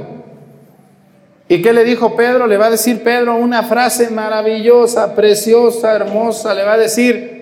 ¿Y 1.49 1.61
qué 1.61 1.71
le 1.71 1.83
dijo 1.83 2.15
Pedro? 2.15 2.45
Le 2.47 2.57
va 2.57 2.65
a 2.65 2.71
decir 2.71 3.03
Pedro 3.03 3.35
una 3.35 3.63
frase 3.63 4.09
maravillosa, 4.09 5.15
preciosa, 5.15 5.95
hermosa. 5.95 6.53
Le 6.53 6.63
va 6.63 6.73
a 6.73 6.77
decir, 6.77 7.36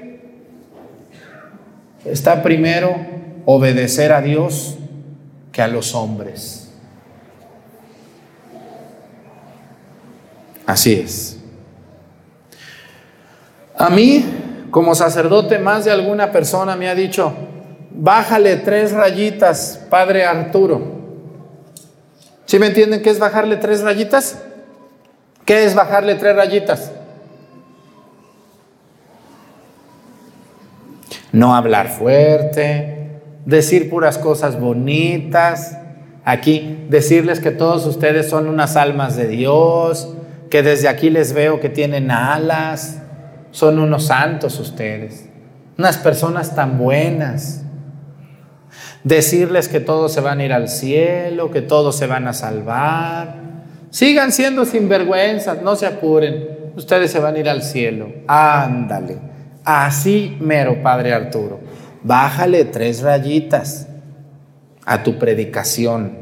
está 2.05 2.41
primero 2.43 2.95
obedecer 3.45 4.11
a 4.11 4.21
Dios 4.21 4.77
que 5.51 5.61
a 5.61 5.67
los 5.67 5.93
hombres. 5.95 6.69
Así 10.65 10.93
es. 10.93 11.37
A 13.77 13.89
mí, 13.89 14.25
como 14.71 14.95
sacerdote, 14.95 15.59
más 15.59 15.85
de 15.85 15.91
alguna 15.91 16.31
persona 16.31 16.75
me 16.75 16.89
ha 16.89 16.95
dicho, 16.95 17.33
bájale 17.91 18.57
tres 18.57 18.91
rayitas, 18.91 19.81
Padre 19.89 20.25
Arturo. 20.25 20.95
¿Sí 22.45 22.59
me 22.59 22.67
entienden 22.67 23.01
qué 23.01 23.09
es 23.09 23.19
bajarle 23.19 23.57
tres 23.57 23.81
rayitas? 23.81 24.39
¿Qué 25.45 25.65
es 25.65 25.75
bajarle 25.75 26.15
tres 26.15 26.35
rayitas? 26.35 26.91
No 31.35 31.53
hablar 31.53 31.89
fuerte, 31.89 33.19
decir 33.45 33.89
puras 33.89 34.17
cosas 34.17 34.57
bonitas. 34.57 35.77
Aquí 36.23 36.85
decirles 36.89 37.41
que 37.41 37.51
todos 37.51 37.85
ustedes 37.85 38.29
son 38.29 38.47
unas 38.47 38.77
almas 38.77 39.17
de 39.17 39.27
Dios, 39.27 40.15
que 40.49 40.63
desde 40.63 40.87
aquí 40.87 41.09
les 41.09 41.33
veo 41.33 41.59
que 41.59 41.67
tienen 41.67 42.09
alas, 42.09 43.01
son 43.51 43.79
unos 43.79 44.05
santos 44.05 44.57
ustedes, 44.61 45.27
unas 45.77 45.97
personas 45.97 46.55
tan 46.55 46.77
buenas. 46.77 47.65
Decirles 49.03 49.67
que 49.67 49.81
todos 49.81 50.13
se 50.13 50.21
van 50.21 50.39
a 50.39 50.45
ir 50.45 50.53
al 50.53 50.69
cielo, 50.69 51.51
que 51.51 51.61
todos 51.61 51.97
se 51.97 52.07
van 52.07 52.29
a 52.29 52.33
salvar. 52.33 53.35
Sigan 53.89 54.31
siendo 54.31 54.63
sinvergüenzas, 54.63 55.61
no 55.61 55.75
se 55.75 55.85
apuren, 55.85 56.47
ustedes 56.77 57.11
se 57.11 57.19
van 57.19 57.35
a 57.35 57.39
ir 57.39 57.49
al 57.49 57.61
cielo. 57.61 58.07
Ándale, 58.25 59.34
así 59.65 60.37
mero, 60.39 60.81
Padre 60.81 61.13
Arturo. 61.13 61.59
Bájale 62.03 62.65
tres 62.65 63.01
rayitas 63.01 63.87
a 64.85 65.03
tu 65.03 65.17
predicación, 65.17 66.17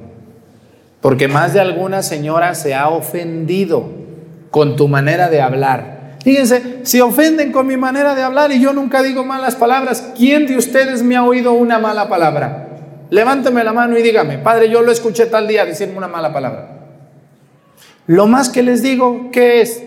porque 1.02 1.28
más 1.28 1.54
de 1.54 1.60
alguna 1.60 2.02
señora 2.02 2.56
se 2.56 2.74
ha 2.74 2.88
ofendido 2.90 3.92
con 4.50 4.76
tu 4.76 4.88
manera 4.88 5.30
de 5.30 5.42
hablar 5.42 5.94
Fíjense, 6.24 6.80
si 6.84 7.02
ofenden 7.02 7.52
con 7.52 7.68
mi 7.68 7.76
manera 7.76 8.16
de 8.16 8.24
hablar 8.24 8.54
y 8.54 8.62
yo 8.62 8.72
nunca 8.72 9.04
digo 9.04 9.26
malas 9.26 9.56
palabras, 9.56 10.14
¿quién 10.16 10.48
de 10.48 10.56
ustedes 10.56 11.04
me 11.04 11.18
ha 11.18 11.24
oído 11.24 11.52
una 11.52 11.80
mala 11.80 12.08
palabra? 12.08 12.70
Levánteme 13.10 13.62
la 13.64 13.74
mano 13.74 13.98
y 13.98 14.02
dígame, 14.02 14.38
Padre, 14.38 14.70
yo 14.70 14.82
lo 14.82 14.92
escuché 14.94 15.26
tal 15.26 15.50
día 15.50 15.66
decirme 15.66 15.98
una 15.98 16.08
mala 16.08 16.32
palabra. 16.32 16.70
Lo 18.08 18.28
más 18.28 18.48
que 18.48 18.64
les 18.64 18.82
digo, 18.82 19.32
¿qué 19.34 19.62
es? 19.62 19.84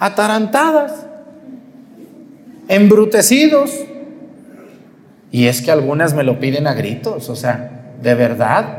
Atarantadas, 0.00 1.06
embrutecidos. 2.70 3.72
Y 5.30 5.46
es 5.46 5.60
que 5.60 5.70
algunas 5.70 6.14
me 6.14 6.24
lo 6.24 6.40
piden 6.40 6.66
a 6.66 6.72
gritos, 6.72 7.28
o 7.28 7.36
sea, 7.36 7.94
de 8.00 8.14
verdad. 8.14 8.78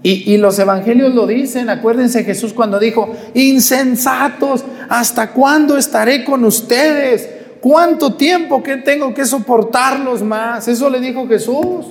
Y, 0.00 0.36
los 0.36 0.58
evangelios 0.58 1.12
lo 1.12 1.26
dicen, 1.26 1.68
acuérdense 1.68 2.22
Jesús 2.22 2.52
cuando 2.52 2.78
dijo, 2.78 3.14
insensatos, 3.34 4.64
¿hasta 4.88 5.32
cuándo 5.32 5.76
estaré 5.76 6.24
con 6.24 6.44
ustedes? 6.44 7.28
¿Cuánto 7.60 8.14
tiempo 8.14 8.62
que 8.62 8.76
tengo 8.76 9.12
que 9.12 9.26
soportarlos 9.26 10.22
más? 10.22 10.68
Eso 10.68 10.88
le 10.88 11.00
dijo 11.00 11.26
Jesús. 11.26 11.86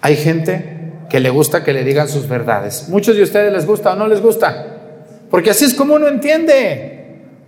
Hay 0.00 0.16
gente 0.16 0.92
que 1.08 1.20
le 1.20 1.30
gusta 1.30 1.62
que 1.62 1.72
le 1.72 1.84
digan 1.84 2.08
sus 2.08 2.28
verdades. 2.28 2.88
Muchos 2.88 3.16
de 3.16 3.22
ustedes 3.22 3.52
les 3.52 3.64
gusta 3.64 3.92
o 3.92 3.96
no 3.96 4.08
les 4.08 4.20
gusta. 4.20 4.66
Porque 5.30 5.50
así 5.50 5.64
es 5.64 5.74
como 5.74 5.94
uno 5.94 6.08
entiende. 6.08 6.95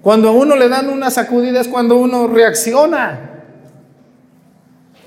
Cuando 0.03 0.29
a 0.29 0.33
uno 0.33 0.57
le 0.57 0.69
dan 0.69 0.89
una 0.89 1.11
sacudida 1.11 1.61
es 1.61 1.69
cuando 1.69 1.97
uno 1.97 2.27
reacciona. 2.27 3.31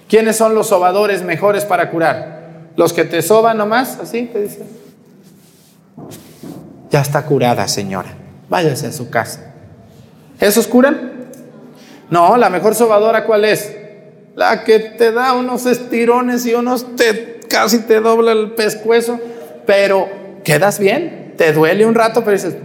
¿Quiénes 0.07 0.35
son 0.35 0.53
los 0.53 0.67
sobadores 0.67 1.23
mejores 1.23 1.63
para 1.63 1.89
curar? 1.89 2.69
Los 2.75 2.93
que 2.93 3.05
te 3.05 3.21
soban 3.21 3.57
nomás, 3.57 3.97
así 3.99 4.23
te 4.23 4.41
dicen. 4.41 4.67
Ya 6.89 7.01
está 7.01 7.23
curada, 7.25 7.67
señora. 7.67 8.09
Váyase 8.49 8.87
a 8.87 8.91
su 8.91 9.09
casa. 9.09 9.53
¿Esos 10.39 10.67
curan? 10.67 11.29
No, 12.09 12.35
la 12.35 12.49
mejor 12.49 12.75
sobadora, 12.75 13.25
¿cuál 13.25 13.45
es? 13.45 13.73
La 14.35 14.63
que 14.65 14.79
te 14.79 15.11
da 15.13 15.33
unos 15.33 15.65
estirones 15.65 16.45
y 16.45 16.53
unos 16.53 16.95
te 16.95 17.39
casi 17.49 17.79
te 17.79 17.99
dobla 17.99 18.31
el 18.31 18.51
pescuezo, 18.51 19.19
pero 19.65 20.09
quedas 20.43 20.79
bien. 20.79 21.33
Te 21.37 21.53
duele 21.53 21.85
un 21.85 21.95
rato, 21.95 22.23
pero 22.23 22.31
dices, 22.31 22.55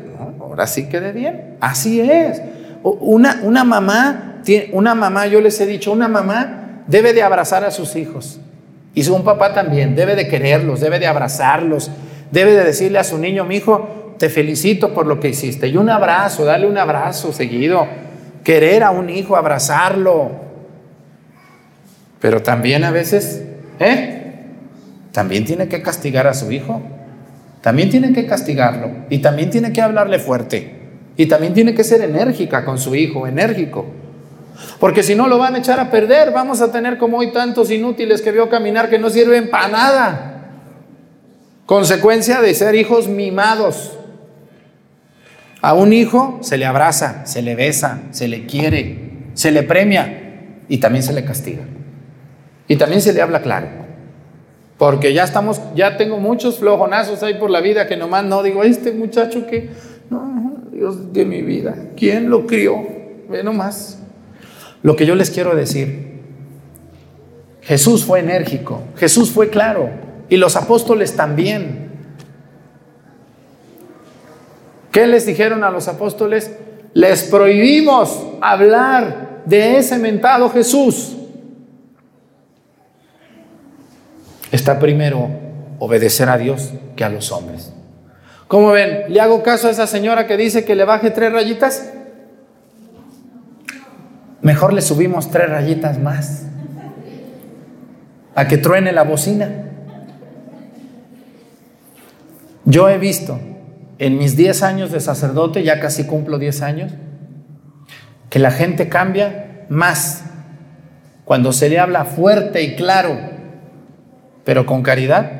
ahora 0.56 0.66
sí 0.66 0.88
quedé 0.88 1.12
bien. 1.12 1.56
Así 1.60 2.00
es. 2.00 2.40
Una, 2.82 3.40
una 3.42 3.62
mamá, 3.62 4.40
una 4.72 4.94
mamá, 4.94 5.26
yo 5.26 5.42
les 5.42 5.60
he 5.60 5.66
dicho, 5.66 5.92
una 5.92 6.08
mamá 6.08 6.82
debe 6.86 7.12
de 7.12 7.22
abrazar 7.22 7.62
a 7.64 7.70
sus 7.70 7.94
hijos. 7.94 8.40
Y 8.94 9.06
un 9.10 9.22
papá 9.22 9.52
también, 9.52 9.94
debe 9.94 10.16
de 10.16 10.28
quererlos, 10.28 10.80
debe 10.80 10.98
de 10.98 11.06
abrazarlos, 11.06 11.90
debe 12.30 12.54
de 12.54 12.64
decirle 12.64 12.98
a 12.98 13.04
su 13.04 13.18
niño, 13.18 13.44
mi 13.44 13.56
hijo, 13.56 14.14
te 14.18 14.30
felicito 14.30 14.94
por 14.94 15.06
lo 15.06 15.20
que 15.20 15.28
hiciste. 15.28 15.68
Y 15.68 15.76
un 15.76 15.90
abrazo, 15.90 16.46
dale 16.46 16.66
un 16.66 16.78
abrazo 16.78 17.32
seguido. 17.34 17.86
Querer 18.42 18.82
a 18.82 18.92
un 18.92 19.10
hijo, 19.10 19.36
abrazarlo. 19.36 20.30
Pero 22.20 22.42
también 22.42 22.84
a 22.84 22.90
veces, 22.90 23.42
¿eh? 23.78 24.22
También 25.12 25.44
tiene 25.44 25.68
que 25.68 25.82
castigar 25.82 26.26
a 26.26 26.32
su 26.32 26.50
hijo. 26.50 26.80
También 27.66 27.90
tiene 27.90 28.12
que 28.12 28.26
castigarlo. 28.26 28.92
Y 29.10 29.18
también 29.18 29.50
tiene 29.50 29.72
que 29.72 29.82
hablarle 29.82 30.20
fuerte. 30.20 30.72
Y 31.16 31.26
también 31.26 31.52
tiene 31.52 31.74
que 31.74 31.82
ser 31.82 32.00
enérgica 32.00 32.64
con 32.64 32.78
su 32.78 32.94
hijo, 32.94 33.26
enérgico. 33.26 33.86
Porque 34.78 35.02
si 35.02 35.16
no 35.16 35.26
lo 35.26 35.36
van 35.36 35.56
a 35.56 35.58
echar 35.58 35.80
a 35.80 35.90
perder, 35.90 36.30
vamos 36.30 36.60
a 36.60 36.70
tener 36.70 36.96
como 36.96 37.18
hoy 37.18 37.32
tantos 37.32 37.72
inútiles 37.72 38.22
que 38.22 38.30
veo 38.30 38.48
caminar 38.48 38.88
que 38.88 39.00
no 39.00 39.10
sirven 39.10 39.50
para 39.50 39.66
nada. 39.66 40.52
Consecuencia 41.66 42.40
de 42.40 42.54
ser 42.54 42.76
hijos 42.76 43.08
mimados. 43.08 43.98
A 45.60 45.74
un 45.74 45.92
hijo 45.92 46.38
se 46.42 46.58
le 46.58 46.66
abraza, 46.66 47.26
se 47.26 47.42
le 47.42 47.56
besa, 47.56 47.98
se 48.12 48.28
le 48.28 48.46
quiere, 48.46 49.32
se 49.34 49.50
le 49.50 49.64
premia 49.64 50.52
y 50.68 50.78
también 50.78 51.02
se 51.02 51.12
le 51.12 51.24
castiga. 51.24 51.64
Y 52.68 52.76
también 52.76 53.02
se 53.02 53.12
le 53.12 53.22
habla 53.22 53.42
claro. 53.42 53.85
Porque 54.78 55.14
ya 55.14 55.24
estamos, 55.24 55.60
ya 55.74 55.96
tengo 55.96 56.18
muchos 56.18 56.58
flojonazos 56.58 57.22
ahí 57.22 57.34
por 57.34 57.50
la 57.50 57.60
vida 57.60 57.86
que 57.86 57.96
nomás 57.96 58.24
no 58.24 58.42
digo, 58.42 58.62
este 58.62 58.92
muchacho 58.92 59.46
que, 59.46 59.70
no, 60.10 60.60
Dios 60.70 61.12
de 61.12 61.24
mi 61.24 61.42
vida, 61.42 61.74
¿quién 61.96 62.28
lo 62.28 62.46
crió? 62.46 62.86
Ve 63.28 63.42
nomás. 63.42 63.98
Lo 64.82 64.94
que 64.94 65.06
yo 65.06 65.14
les 65.14 65.30
quiero 65.30 65.56
decir, 65.56 66.20
Jesús 67.62 68.04
fue 68.04 68.20
enérgico, 68.20 68.82
Jesús 68.96 69.30
fue 69.30 69.48
claro 69.48 69.90
y 70.28 70.36
los 70.36 70.56
apóstoles 70.56 71.16
también. 71.16 71.86
¿Qué 74.92 75.06
les 75.06 75.26
dijeron 75.26 75.64
a 75.64 75.70
los 75.70 75.88
apóstoles? 75.88 76.52
Les 76.94 77.24
prohibimos 77.24 78.24
hablar 78.40 79.42
de 79.46 79.78
ese 79.78 79.98
mentado 79.98 80.48
Jesús. 80.50 81.16
Está 84.66 84.80
primero 84.80 85.28
obedecer 85.78 86.28
a 86.28 86.36
Dios 86.36 86.72
que 86.96 87.04
a 87.04 87.08
los 87.08 87.30
hombres. 87.30 87.72
¿Cómo 88.48 88.72
ven? 88.72 89.04
¿Le 89.06 89.20
hago 89.20 89.44
caso 89.44 89.68
a 89.68 89.70
esa 89.70 89.86
señora 89.86 90.26
que 90.26 90.36
dice 90.36 90.64
que 90.64 90.74
le 90.74 90.84
baje 90.84 91.12
tres 91.12 91.32
rayitas? 91.32 91.92
Mejor 94.42 94.72
le 94.72 94.82
subimos 94.82 95.30
tres 95.30 95.48
rayitas 95.50 96.00
más. 96.00 96.46
A 98.34 98.48
que 98.48 98.58
truene 98.58 98.90
la 98.90 99.04
bocina. 99.04 99.66
Yo 102.64 102.88
he 102.88 102.98
visto 102.98 103.38
en 104.00 104.18
mis 104.18 104.36
10 104.36 104.64
años 104.64 104.90
de 104.90 104.98
sacerdote, 104.98 105.62
ya 105.62 105.78
casi 105.78 106.06
cumplo 106.06 106.40
10 106.40 106.62
años, 106.62 106.92
que 108.30 108.40
la 108.40 108.50
gente 108.50 108.88
cambia 108.88 109.64
más 109.68 110.24
cuando 111.24 111.52
se 111.52 111.68
le 111.68 111.78
habla 111.78 112.04
fuerte 112.04 112.64
y 112.64 112.74
claro, 112.74 113.35
pero 114.46 114.64
con 114.64 114.84
caridad, 114.84 115.32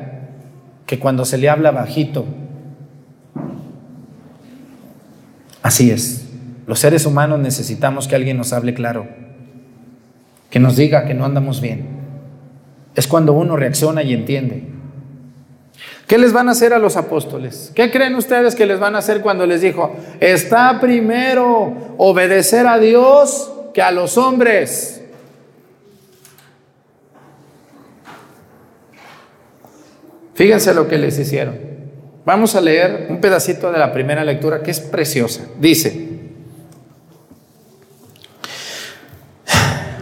que 0.85 0.99
cuando 0.99 1.23
se 1.23 1.37
le 1.37 1.47
habla 1.47 1.71
bajito. 1.71 2.25
Así 5.61 5.91
es. 5.91 6.27
Los 6.67 6.79
seres 6.79 7.05
humanos 7.05 7.39
necesitamos 7.39 8.09
que 8.09 8.17
alguien 8.17 8.35
nos 8.35 8.51
hable 8.51 8.73
claro, 8.73 9.07
que 10.49 10.59
nos 10.59 10.75
diga 10.75 11.05
que 11.05 11.13
no 11.13 11.23
andamos 11.23 11.61
bien. 11.61 11.87
Es 12.95 13.07
cuando 13.07 13.31
uno 13.31 13.55
reacciona 13.55 14.03
y 14.03 14.13
entiende. 14.13 14.67
¿Qué 16.05 16.17
les 16.17 16.33
van 16.33 16.49
a 16.49 16.51
hacer 16.51 16.73
a 16.73 16.79
los 16.79 16.97
apóstoles? 16.97 17.71
¿Qué 17.73 17.89
creen 17.89 18.13
ustedes 18.15 18.55
que 18.55 18.65
les 18.65 18.77
van 18.77 18.95
a 18.95 18.99
hacer 18.99 19.21
cuando 19.21 19.45
les 19.45 19.61
dijo, 19.61 19.95
está 20.19 20.81
primero 20.81 21.95
obedecer 21.97 22.67
a 22.67 22.77
Dios 22.77 23.53
que 23.73 23.81
a 23.81 23.91
los 23.91 24.17
hombres? 24.17 25.01
Fíjense 30.37 30.73
lo 30.73 30.87
que 30.87 30.97
les 30.97 31.19
hicieron. 31.19 31.59
Vamos 32.23 32.55
a 32.55 32.61
leer 32.61 33.07
un 33.09 33.19
pedacito 33.19 33.69
de 33.71 33.79
la 33.79 33.91
primera 33.91 34.23
lectura 34.23 34.63
que 34.63 34.71
es 34.71 34.79
preciosa. 34.79 35.41
Dice, 35.59 36.07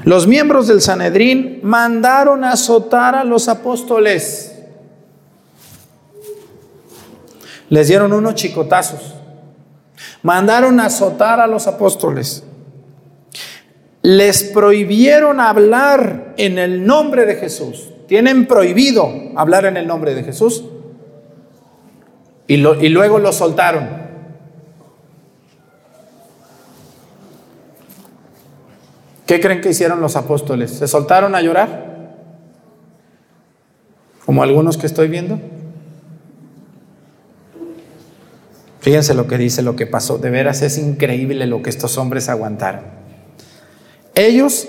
los 0.04 0.28
miembros 0.28 0.68
del 0.68 0.82
Sanedrín 0.82 1.62
mandaron 1.64 2.44
azotar 2.44 3.16
a 3.16 3.24
los 3.24 3.48
apóstoles 3.48 4.52
Les 7.70 7.88
dieron 7.88 8.14
unos 8.14 8.36
chicotazos. 8.36 9.16
Mandaron 10.22 10.80
azotar 10.80 11.40
a 11.40 11.48
los 11.48 11.68
apóstoles. 11.68 12.44
Les 14.02 14.44
prohibieron 14.44 15.40
hablar 15.40 16.36
en 16.38 16.60
el 16.60 16.86
nombre 16.86 17.26
de 17.26 17.36
Jesús. 17.36 17.90
Tienen 18.08 18.46
prohibido 18.46 19.12
hablar 19.36 19.66
en 19.66 19.78
el 19.78 19.88
nombre 19.88 20.14
de 20.14 20.24
Jesús. 20.24 20.64
Y, 22.48 22.58
luego 22.58 23.20
los 23.20 23.36
soltaron. 23.36 24.06
¿Qué 29.26 29.40
creen 29.40 29.62
que 29.62 29.70
hicieron 29.70 30.02
los 30.02 30.16
apóstoles? 30.16 30.70
¿Se 30.70 30.88
soltaron 30.88 31.34
a 31.34 31.42
llorar? 31.42 32.14
Como 34.24 34.44
algunos 34.44 34.78
que 34.78 34.86
estoy 34.86 35.08
viendo. 35.08 35.40
Fíjense 38.82 39.16
lo 39.16 39.26
que 39.26 39.40
dice, 39.40 39.64
lo 39.64 39.76
que 39.76 39.88
pasó. 39.88 40.20
De 40.20 40.30
veras 40.30 40.62
es 40.62 40.78
increíble 40.78 41.48
lo 41.48 41.64
que 41.64 41.72
estos 41.72 41.98
hombres 41.98 42.30
aguantaron. 42.30 42.82
Ellos 44.14 44.68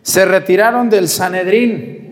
se 0.00 0.24
retiraron 0.24 0.88
del 0.88 1.08
Sanedrín 1.08 2.03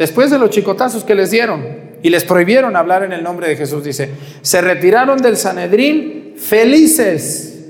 después 0.00 0.30
de 0.30 0.38
los 0.38 0.48
chicotazos 0.48 1.04
que 1.04 1.14
les 1.14 1.30
dieron 1.30 1.62
y 2.02 2.08
les 2.08 2.24
prohibieron 2.24 2.74
hablar 2.74 3.02
en 3.02 3.12
el 3.12 3.22
nombre 3.22 3.46
de 3.46 3.56
Jesús. 3.56 3.84
Dice, 3.84 4.08
se 4.40 4.62
retiraron 4.62 5.20
del 5.20 5.36
Sanedrín 5.36 6.36
felices 6.38 7.66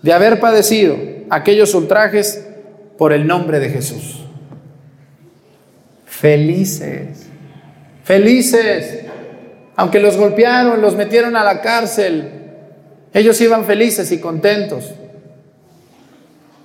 de 0.00 0.12
haber 0.14 0.40
padecido 0.40 0.96
aquellos 1.28 1.74
ultrajes 1.74 2.46
por 2.96 3.12
el 3.12 3.26
nombre 3.26 3.60
de 3.60 3.68
Jesús. 3.68 4.24
Felices, 6.06 7.26
felices. 8.02 9.00
Aunque 9.76 10.00
los 10.00 10.16
golpearon, 10.16 10.80
los 10.80 10.96
metieron 10.96 11.36
a 11.36 11.44
la 11.44 11.60
cárcel, 11.60 12.30
ellos 13.12 13.38
iban 13.42 13.66
felices 13.66 14.10
y 14.10 14.20
contentos. 14.20 14.94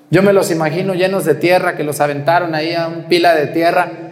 Yo 0.10 0.24
me 0.24 0.32
los 0.32 0.50
imagino 0.50 0.94
llenos 0.94 1.26
de 1.26 1.36
tierra, 1.36 1.76
que 1.76 1.84
los 1.84 2.00
aventaron 2.00 2.56
ahí 2.56 2.74
a 2.74 2.88
un 2.88 3.10
pila 3.10 3.36
de 3.36 3.48
tierra 3.48 4.09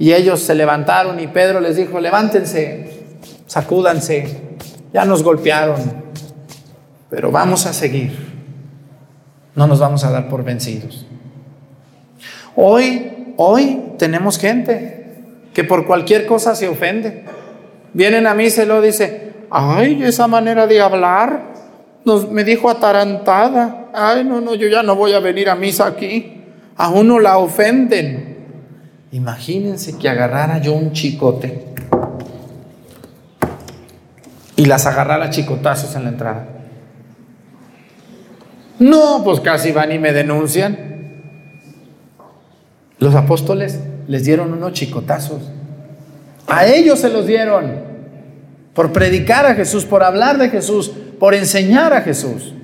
y 0.00 0.14
ellos 0.14 0.40
se 0.40 0.54
levantaron 0.54 1.20
y 1.20 1.26
Pedro 1.26 1.60
les 1.60 1.76
dijo, 1.76 2.00
levántense, 2.00 3.04
sacúdanse, 3.46 4.40
ya 4.94 5.04
nos 5.04 5.22
golpearon, 5.22 5.76
pero 7.10 7.30
vamos 7.30 7.66
a 7.66 7.74
seguir, 7.74 8.16
no 9.54 9.66
nos 9.66 9.78
vamos 9.78 10.02
a 10.02 10.10
dar 10.10 10.30
por 10.30 10.42
vencidos. 10.42 11.06
Hoy, 12.56 13.34
hoy 13.36 13.82
tenemos 13.98 14.38
gente 14.38 15.16
que 15.52 15.64
por 15.64 15.86
cualquier 15.86 16.26
cosa 16.26 16.54
se 16.54 16.66
ofende. 16.66 17.24
Vienen 17.92 18.26
a 18.26 18.32
mí 18.32 18.48
se 18.48 18.64
lo 18.64 18.80
dice, 18.80 19.32
ay, 19.50 20.02
esa 20.02 20.26
manera 20.26 20.66
de 20.66 20.80
hablar 20.80 21.42
nos, 22.06 22.30
me 22.30 22.42
dijo 22.42 22.70
atarantada. 22.70 23.90
Ay, 23.92 24.24
no, 24.24 24.40
no, 24.40 24.54
yo 24.54 24.68
ya 24.68 24.82
no 24.82 24.96
voy 24.96 25.12
a 25.12 25.20
venir 25.20 25.50
a 25.50 25.56
misa 25.56 25.86
aquí. 25.86 26.42
A 26.76 26.88
uno 26.88 27.18
la 27.18 27.36
ofenden. 27.36 28.29
Imagínense 29.12 29.98
que 29.98 30.08
agarrara 30.08 30.58
yo 30.58 30.72
un 30.72 30.92
chicote 30.92 31.66
y 34.56 34.66
las 34.66 34.86
agarrara 34.86 35.30
chicotazos 35.30 35.96
en 35.96 36.04
la 36.04 36.08
entrada. 36.10 36.46
No, 38.78 39.22
pues 39.24 39.40
casi 39.40 39.72
van 39.72 39.90
y 39.92 39.98
me 39.98 40.12
denuncian. 40.12 40.76
Los 42.98 43.14
apóstoles 43.14 43.80
les 44.06 44.24
dieron 44.24 44.52
unos 44.52 44.72
chicotazos. 44.74 45.42
A 46.46 46.66
ellos 46.66 46.98
se 46.98 47.08
los 47.08 47.26
dieron. 47.26 47.90
por 48.74 48.92
predicar 48.92 49.46
a 49.46 49.54
Jesús, 49.54 49.84
por 49.84 50.04
hablar 50.04 50.38
de 50.38 50.48
Jesús, 50.48 50.92
por 51.18 51.34
enseñar 51.34 51.92
a 51.92 52.02
Jesús. 52.02 52.54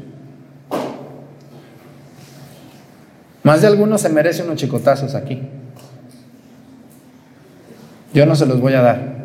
Más 3.43 3.61
de 3.61 3.67
algunos 3.67 4.01
se 4.01 4.09
merece 4.09 4.43
unos 4.43 4.57
chicotazos 4.57 5.15
aquí. 5.15 5.43
Yo 8.13 8.27
no 8.27 8.37
se 8.37 8.47
los 8.47 8.61
voy 8.61 8.75
a 8.75 8.83
dar. 8.83 9.17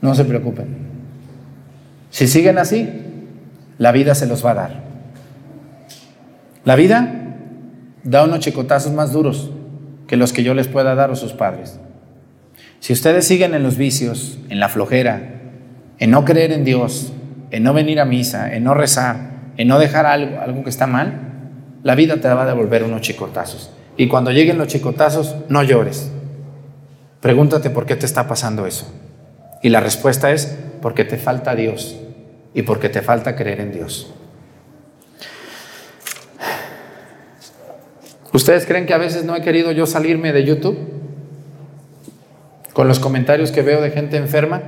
No 0.00 0.14
se 0.14 0.24
preocupen. 0.24 0.66
Si 2.10 2.26
siguen 2.26 2.58
así, 2.58 2.88
la 3.78 3.92
vida 3.92 4.14
se 4.14 4.26
los 4.26 4.44
va 4.44 4.50
a 4.50 4.54
dar. 4.54 4.82
La 6.64 6.76
vida 6.76 7.36
da 8.04 8.24
unos 8.24 8.40
chicotazos 8.40 8.92
más 8.92 9.12
duros 9.12 9.50
que 10.06 10.16
los 10.16 10.32
que 10.32 10.42
yo 10.42 10.54
les 10.54 10.68
pueda 10.68 10.94
dar 10.94 11.10
a 11.10 11.16
sus 11.16 11.32
padres. 11.32 11.78
Si 12.80 12.92
ustedes 12.92 13.26
siguen 13.26 13.54
en 13.54 13.62
los 13.62 13.76
vicios, 13.76 14.38
en 14.48 14.60
la 14.60 14.68
flojera, 14.68 15.40
en 15.98 16.10
no 16.10 16.24
creer 16.24 16.52
en 16.52 16.64
Dios, 16.64 17.12
en 17.50 17.62
no 17.62 17.72
venir 17.72 18.00
a 18.00 18.04
misa, 18.04 18.54
en 18.54 18.64
no 18.64 18.74
rezar, 18.74 19.30
en 19.56 19.68
no 19.68 19.78
dejar 19.78 20.06
algo, 20.06 20.40
algo 20.40 20.64
que 20.64 20.70
está 20.70 20.86
mal, 20.86 21.32
la 21.82 21.94
vida 21.94 22.16
te 22.20 22.28
va 22.28 22.42
a 22.42 22.46
devolver 22.46 22.84
unos 22.84 23.00
chicotazos. 23.00 23.70
Y 23.96 24.08
cuando 24.08 24.30
lleguen 24.32 24.58
los 24.58 24.68
chicotazos, 24.68 25.36
no 25.48 25.62
llores. 25.62 26.10
Pregúntate 27.22 27.70
por 27.70 27.86
qué 27.86 27.94
te 27.94 28.04
está 28.04 28.26
pasando 28.26 28.66
eso. 28.66 28.92
Y 29.62 29.68
la 29.68 29.78
respuesta 29.78 30.32
es 30.32 30.58
porque 30.82 31.04
te 31.04 31.16
falta 31.16 31.54
Dios 31.54 31.96
y 32.52 32.62
porque 32.62 32.88
te 32.88 33.00
falta 33.00 33.36
creer 33.36 33.60
en 33.60 33.72
Dios. 33.72 34.12
¿Ustedes 38.32 38.66
creen 38.66 38.86
que 38.86 38.94
a 38.94 38.98
veces 38.98 39.24
no 39.24 39.36
he 39.36 39.40
querido 39.40 39.70
yo 39.70 39.86
salirme 39.86 40.32
de 40.32 40.44
YouTube? 40.44 40.76
Con 42.72 42.88
los 42.88 42.98
comentarios 42.98 43.52
que 43.52 43.62
veo 43.62 43.80
de 43.80 43.92
gente 43.92 44.16
enferma. 44.16 44.60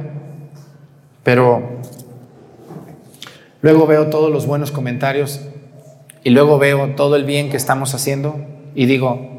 Pero 1.25 1.81
luego 3.63 3.89
veo 3.89 4.11
todos 4.11 4.31
los 4.31 4.47
buenos 4.47 4.71
comentarios 4.71 5.41
y 6.23 6.31
luego 6.31 6.59
veo 6.59 6.95
todo 6.95 7.17
el 7.17 7.25
bien 7.25 7.51
que 7.51 7.57
estamos 7.57 7.95
haciendo 7.95 8.37
y 8.77 8.87
digo, 8.87 9.34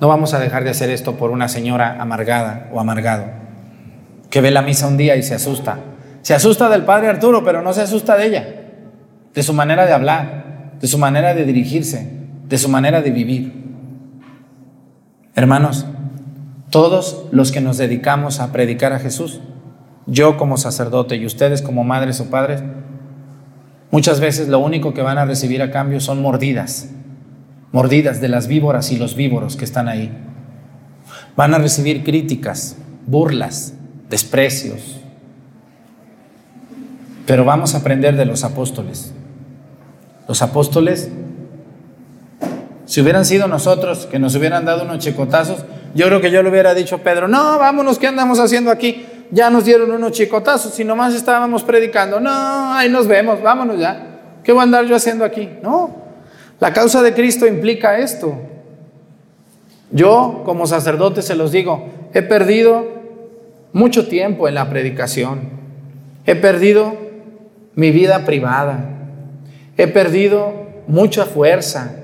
no 0.00 0.08
vamos 0.08 0.34
a 0.34 0.38
dejar 0.38 0.64
de 0.64 0.70
hacer 0.70 0.90
esto 0.90 1.16
por 1.16 1.30
una 1.30 1.48
señora 1.48 1.96
amargada 2.00 2.68
o 2.72 2.80
amargado 2.80 3.24
que 4.30 4.40
ve 4.40 4.50
la 4.50 4.62
misa 4.62 4.86
un 4.86 4.96
día 4.96 5.16
y 5.16 5.24
se 5.24 5.34
asusta. 5.34 5.78
Se 6.22 6.34
asusta 6.34 6.68
del 6.68 6.84
padre 6.84 7.08
Arturo, 7.08 7.44
pero 7.44 7.62
no 7.62 7.72
se 7.72 7.82
asusta 7.82 8.16
de 8.16 8.26
ella, 8.26 8.48
de 9.34 9.42
su 9.42 9.52
manera 9.52 9.86
de 9.86 9.92
hablar, 9.92 10.76
de 10.80 10.86
su 10.86 10.98
manera 10.98 11.34
de 11.34 11.44
dirigirse, 11.44 12.08
de 12.48 12.58
su 12.58 12.68
manera 12.68 13.02
de 13.02 13.10
vivir. 13.10 13.52
Hermanos, 15.34 15.86
todos 16.70 17.26
los 17.32 17.50
que 17.50 17.60
nos 17.60 17.76
dedicamos 17.76 18.38
a 18.38 18.52
predicar 18.52 18.92
a 18.92 19.00
Jesús, 19.00 19.40
yo 20.06 20.36
como 20.36 20.56
sacerdote 20.58 21.16
y 21.16 21.26
ustedes 21.26 21.60
como 21.60 21.82
madres 21.82 22.20
o 22.20 22.30
padres, 22.30 22.62
Muchas 23.90 24.20
veces 24.20 24.48
lo 24.48 24.60
único 24.60 24.94
que 24.94 25.02
van 25.02 25.18
a 25.18 25.24
recibir 25.24 25.62
a 25.62 25.70
cambio 25.70 26.00
son 26.00 26.22
mordidas, 26.22 26.90
mordidas 27.72 28.20
de 28.20 28.28
las 28.28 28.46
víboras 28.46 28.90
y 28.92 28.96
los 28.96 29.14
víboros 29.14 29.56
que 29.56 29.64
están 29.64 29.88
ahí. 29.88 30.10
Van 31.36 31.54
a 31.54 31.58
recibir 31.58 32.04
críticas, 32.04 32.76
burlas, 33.06 33.74
desprecios. 34.08 35.00
Pero 37.26 37.44
vamos 37.44 37.74
a 37.74 37.78
aprender 37.78 38.16
de 38.16 38.24
los 38.24 38.44
apóstoles. 38.44 39.12
Los 40.26 40.42
apóstoles, 40.42 41.10
si 42.86 43.00
hubieran 43.00 43.24
sido 43.24 43.46
nosotros 43.48 44.06
que 44.06 44.18
nos 44.18 44.34
hubieran 44.34 44.64
dado 44.64 44.84
unos 44.84 44.98
chicotazos, 44.98 45.64
yo 45.94 46.06
creo 46.06 46.20
que 46.20 46.30
yo 46.30 46.42
le 46.42 46.50
hubiera 46.50 46.74
dicho 46.74 46.96
a 46.96 46.98
Pedro, 46.98 47.28
no, 47.28 47.58
vámonos, 47.58 47.98
¿qué 47.98 48.06
andamos 48.06 48.38
haciendo 48.38 48.70
aquí? 48.70 49.06
ya 49.30 49.50
nos 49.50 49.64
dieron 49.64 49.90
unos 49.90 50.12
chicotazos 50.12 50.78
y 50.80 50.84
nomás 50.84 51.14
estábamos 51.14 51.62
predicando. 51.62 52.20
No, 52.20 52.72
ahí 52.72 52.88
nos 52.88 53.06
vemos, 53.06 53.42
vámonos 53.42 53.78
ya. 53.78 54.06
¿Qué 54.42 54.52
voy 54.52 54.60
a 54.60 54.64
andar 54.64 54.84
yo 54.86 54.96
haciendo 54.96 55.24
aquí? 55.24 55.48
No, 55.62 55.90
la 56.60 56.72
causa 56.72 57.02
de 57.02 57.14
Cristo 57.14 57.46
implica 57.46 57.98
esto. 57.98 58.38
Yo 59.90 60.42
como 60.44 60.66
sacerdote 60.66 61.22
se 61.22 61.34
los 61.34 61.50
digo, 61.50 61.88
he 62.12 62.22
perdido 62.22 62.86
mucho 63.72 64.06
tiempo 64.06 64.46
en 64.46 64.54
la 64.54 64.68
predicación. 64.68 65.40
He 66.26 66.36
perdido 66.36 66.96
mi 67.74 67.90
vida 67.90 68.24
privada. 68.24 68.84
He 69.76 69.86
perdido 69.88 70.52
mucha 70.86 71.24
fuerza. 71.24 71.96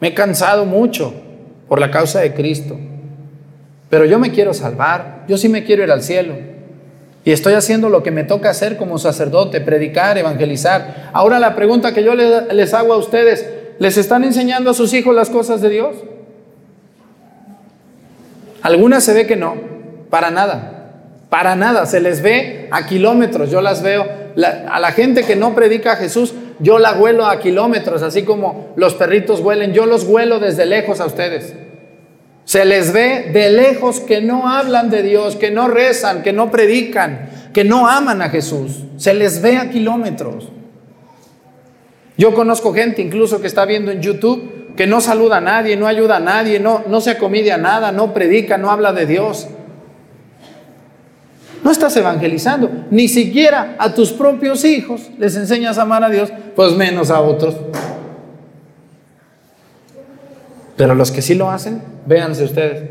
Me 0.00 0.08
he 0.08 0.14
cansado 0.14 0.66
mucho 0.66 1.14
por 1.68 1.80
la 1.80 1.90
causa 1.90 2.20
de 2.20 2.34
Cristo. 2.34 2.76
Pero 3.88 4.04
yo 4.04 4.18
me 4.18 4.30
quiero 4.30 4.52
salvar. 4.52 5.24
Yo 5.26 5.38
sí 5.38 5.48
me 5.48 5.64
quiero 5.64 5.82
ir 5.82 5.90
al 5.90 6.02
cielo. 6.02 6.34
Y 7.24 7.32
estoy 7.32 7.54
haciendo 7.54 7.88
lo 7.88 8.04
que 8.04 8.12
me 8.12 8.22
toca 8.22 8.50
hacer 8.50 8.76
como 8.76 8.98
sacerdote, 8.98 9.60
predicar, 9.60 10.16
evangelizar. 10.16 11.10
Ahora 11.12 11.40
la 11.40 11.56
pregunta 11.56 11.92
que 11.92 12.04
yo 12.04 12.14
les 12.14 12.72
hago 12.72 12.92
a 12.92 12.98
ustedes, 12.98 13.44
¿les 13.78 13.96
están 13.96 14.24
enseñando 14.24 14.70
a 14.70 14.74
sus 14.74 14.92
hijos 14.94 15.14
las 15.14 15.30
cosas 15.30 15.60
de 15.60 15.70
Dios? 15.70 15.96
Algunas 18.62 19.04
se 19.04 19.14
ve 19.14 19.26
que 19.26 19.36
no, 19.36 19.54
para 20.10 20.30
nada, 20.30 20.92
para 21.30 21.56
nada, 21.56 21.86
se 21.86 22.00
les 22.00 22.22
ve 22.22 22.68
a 22.70 22.86
kilómetros, 22.86 23.50
yo 23.50 23.60
las 23.60 23.82
veo, 23.82 24.06
a 24.68 24.80
la 24.80 24.92
gente 24.92 25.24
que 25.24 25.36
no 25.36 25.54
predica 25.54 25.92
a 25.92 25.96
Jesús, 25.96 26.34
yo 26.58 26.78
la 26.78 26.94
huelo 26.94 27.26
a 27.26 27.38
kilómetros, 27.38 28.02
así 28.02 28.22
como 28.22 28.72
los 28.76 28.94
perritos 28.94 29.40
huelen, 29.40 29.72
yo 29.72 29.86
los 29.86 30.04
huelo 30.04 30.38
desde 30.38 30.66
lejos 30.66 31.00
a 31.00 31.06
ustedes. 31.06 31.54
Se 32.44 32.64
les 32.64 32.92
ve 32.92 33.30
de 33.32 33.50
lejos 33.50 34.00
que 34.00 34.20
no 34.20 34.48
hablan 34.48 34.88
de 34.88 35.02
Dios, 35.02 35.36
que 35.36 35.50
no 35.50 35.68
rezan, 35.68 36.22
que 36.22 36.32
no 36.32 36.50
predican, 36.50 37.28
que 37.52 37.64
no 37.64 37.88
aman 37.88 38.22
a 38.22 38.28
Jesús. 38.28 38.84
Se 38.96 39.14
les 39.14 39.42
ve 39.42 39.56
a 39.56 39.68
kilómetros. 39.68 40.48
Yo 42.18 42.34
conozco 42.34 42.72
gente 42.72 43.02
incluso 43.02 43.40
que 43.40 43.46
está 43.46 43.64
viendo 43.64 43.90
en 43.90 44.00
YouTube 44.00 44.74
que 44.76 44.86
no 44.86 45.00
saluda 45.00 45.38
a 45.38 45.40
nadie, 45.40 45.76
no 45.76 45.86
ayuda 45.86 46.16
a 46.16 46.20
nadie, 46.20 46.60
no, 46.60 46.84
no 46.86 47.00
se 47.00 47.10
acomide 47.10 47.50
a 47.50 47.56
nada, 47.56 47.92
no 47.92 48.12
predica, 48.12 48.58
no 48.58 48.70
habla 48.70 48.92
de 48.92 49.06
Dios. 49.06 49.48
No 51.64 51.72
estás 51.72 51.96
evangelizando, 51.96 52.70
ni 52.90 53.08
siquiera 53.08 53.74
a 53.78 53.92
tus 53.92 54.12
propios 54.12 54.64
hijos 54.64 55.10
les 55.18 55.34
enseñas 55.34 55.78
a 55.78 55.82
amar 55.82 56.04
a 56.04 56.10
Dios, 56.10 56.30
pues 56.54 56.72
menos 56.74 57.10
a 57.10 57.20
otros. 57.20 57.56
Pero 60.76 60.94
los 60.94 61.10
que 61.10 61.22
sí 61.22 61.34
lo 61.34 61.50
hacen, 61.50 61.82
véanse 62.06 62.44
ustedes. 62.44 62.90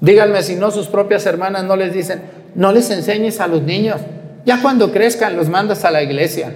Díganme 0.00 0.42
si 0.42 0.56
no 0.56 0.70
sus 0.70 0.88
propias 0.88 1.26
hermanas 1.26 1.64
no 1.64 1.76
les 1.76 1.92
dicen, 1.92 2.22
no 2.54 2.72
les 2.72 2.90
enseñes 2.90 3.40
a 3.40 3.46
los 3.46 3.62
niños. 3.62 4.00
Ya 4.46 4.62
cuando 4.62 4.90
crezcan 4.90 5.36
los 5.36 5.50
mandas 5.50 5.84
a 5.84 5.90
la 5.90 6.02
iglesia. 6.02 6.52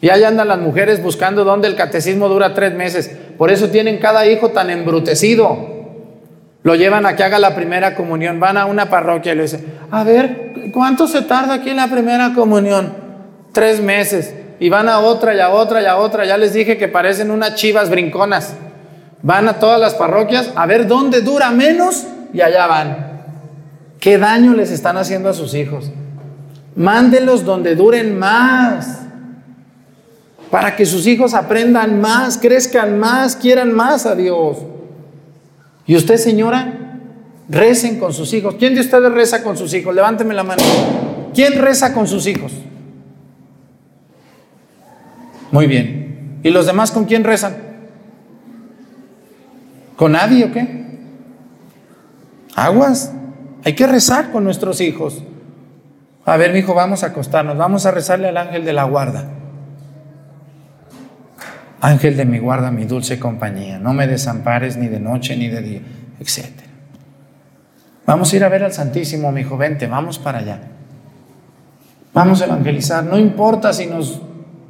Y 0.00 0.10
ahí 0.10 0.24
andan 0.24 0.48
las 0.48 0.58
mujeres 0.58 1.02
buscando 1.02 1.44
dónde 1.44 1.68
el 1.68 1.76
catecismo 1.76 2.28
dura 2.28 2.54
tres 2.54 2.74
meses. 2.74 3.10
Por 3.38 3.50
eso 3.50 3.70
tienen 3.70 3.98
cada 3.98 4.26
hijo 4.26 4.50
tan 4.50 4.70
embrutecido. 4.70 5.76
Lo 6.62 6.74
llevan 6.74 7.06
a 7.06 7.16
que 7.16 7.22
haga 7.22 7.38
la 7.38 7.54
primera 7.54 7.94
comunión. 7.94 8.40
Van 8.40 8.56
a 8.56 8.66
una 8.66 8.90
parroquia 8.90 9.32
y 9.32 9.36
le 9.36 9.42
dicen, 9.42 9.64
a 9.90 10.04
ver, 10.04 10.70
¿cuánto 10.72 11.06
se 11.06 11.22
tarda 11.22 11.54
aquí 11.54 11.70
en 11.70 11.76
la 11.76 11.88
primera 11.88 12.34
comunión? 12.34 12.92
Tres 13.52 13.80
meses. 13.80 14.34
Y 14.58 14.68
van 14.68 14.88
a 14.88 14.98
otra 14.98 15.34
y 15.34 15.40
a 15.40 15.50
otra 15.50 15.80
y 15.80 15.86
a 15.86 15.96
otra. 15.96 16.24
Ya 16.24 16.36
les 16.36 16.52
dije 16.52 16.76
que 16.76 16.88
parecen 16.88 17.30
unas 17.30 17.54
chivas 17.54 17.88
brinconas. 17.88 18.54
Van 19.22 19.48
a 19.48 19.54
todas 19.54 19.80
las 19.80 19.94
parroquias 19.94 20.52
a 20.56 20.66
ver 20.66 20.86
dónde 20.86 21.22
dura 21.22 21.50
menos 21.50 22.06
y 22.32 22.42
allá 22.42 22.66
van. 22.66 23.06
¿Qué 23.98 24.18
daño 24.18 24.52
les 24.52 24.70
están 24.70 24.96
haciendo 24.98 25.30
a 25.30 25.34
sus 25.34 25.54
hijos? 25.54 25.90
Mándenlos 26.74 27.44
donde 27.44 27.74
duren 27.74 28.18
más. 28.18 29.05
Para 30.50 30.76
que 30.76 30.86
sus 30.86 31.06
hijos 31.06 31.34
aprendan 31.34 32.00
más, 32.00 32.38
crezcan 32.38 32.98
más, 32.98 33.36
quieran 33.36 33.72
más 33.72 34.06
a 34.06 34.14
Dios. 34.14 34.58
Y 35.86 35.96
usted, 35.96 36.16
señora, 36.16 37.00
recen 37.48 37.98
con 37.98 38.12
sus 38.12 38.32
hijos. 38.32 38.56
¿Quién 38.58 38.74
de 38.74 38.80
ustedes 38.80 39.12
reza 39.12 39.42
con 39.42 39.56
sus 39.56 39.72
hijos? 39.74 39.94
Levánteme 39.94 40.34
la 40.34 40.42
mano. 40.42 40.62
¿Quién 41.34 41.60
reza 41.60 41.92
con 41.92 42.06
sus 42.06 42.26
hijos? 42.26 42.52
Muy 45.50 45.66
bien. 45.66 46.40
¿Y 46.42 46.50
los 46.50 46.66
demás 46.66 46.90
con 46.90 47.04
quién 47.04 47.24
rezan? 47.24 47.56
¿Con 49.96 50.12
nadie 50.12 50.44
o 50.44 50.52
qué? 50.52 50.86
Aguas. 52.54 53.12
Hay 53.64 53.74
que 53.74 53.86
rezar 53.86 54.30
con 54.30 54.44
nuestros 54.44 54.80
hijos. 54.80 55.22
A 56.24 56.36
ver, 56.36 56.52
mi 56.52 56.60
hijo, 56.60 56.74
vamos 56.74 57.02
a 57.02 57.08
acostarnos. 57.08 57.56
Vamos 57.56 57.86
a 57.86 57.90
rezarle 57.90 58.28
al 58.28 58.36
ángel 58.36 58.64
de 58.64 58.72
la 58.72 58.84
guarda. 58.84 59.28
Ángel 61.86 62.16
de 62.16 62.24
mi 62.24 62.38
guarda, 62.38 62.70
mi 62.70 62.84
dulce 62.84 63.18
compañía. 63.18 63.78
No 63.78 63.92
me 63.92 64.06
desampares 64.06 64.76
ni 64.76 64.88
de 64.88 64.98
noche 64.98 65.36
ni 65.36 65.48
de 65.48 65.62
día, 65.62 65.80
etc. 66.18 66.44
Vamos 68.04 68.32
a 68.32 68.36
ir 68.36 68.44
a 68.44 68.48
ver 68.48 68.64
al 68.64 68.72
Santísimo, 68.72 69.30
mi 69.30 69.42
hijo. 69.42 69.56
Vente, 69.56 69.86
vamos 69.86 70.18
para 70.18 70.38
allá. 70.38 70.60
Vamos 72.12 72.42
a 72.42 72.46
evangelizar. 72.46 73.04
No 73.04 73.18
importa 73.18 73.72
si 73.72 73.86
nos 73.86 74.20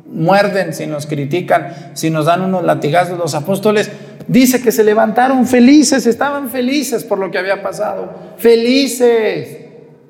muerden, 0.07 0.75
si 0.75 0.87
nos 0.87 1.07
critican, 1.07 1.91
si 1.95 2.11
nos 2.11 2.27
dan 2.27 2.43
unos 2.43 2.65
latigazos 2.65 3.19
los 3.19 3.35
apóstoles 3.35 3.91
Dice 4.29 4.61
que 4.61 4.73
se 4.73 4.83
levantaron 4.83 5.47
felices, 5.47 6.05
estaban 6.07 6.51
felices 6.51 7.05
por 7.05 7.19
lo 7.19 7.31
que 7.31 7.39
había 7.39 7.63
pasado. 7.63 8.11
Felices. 8.37 9.59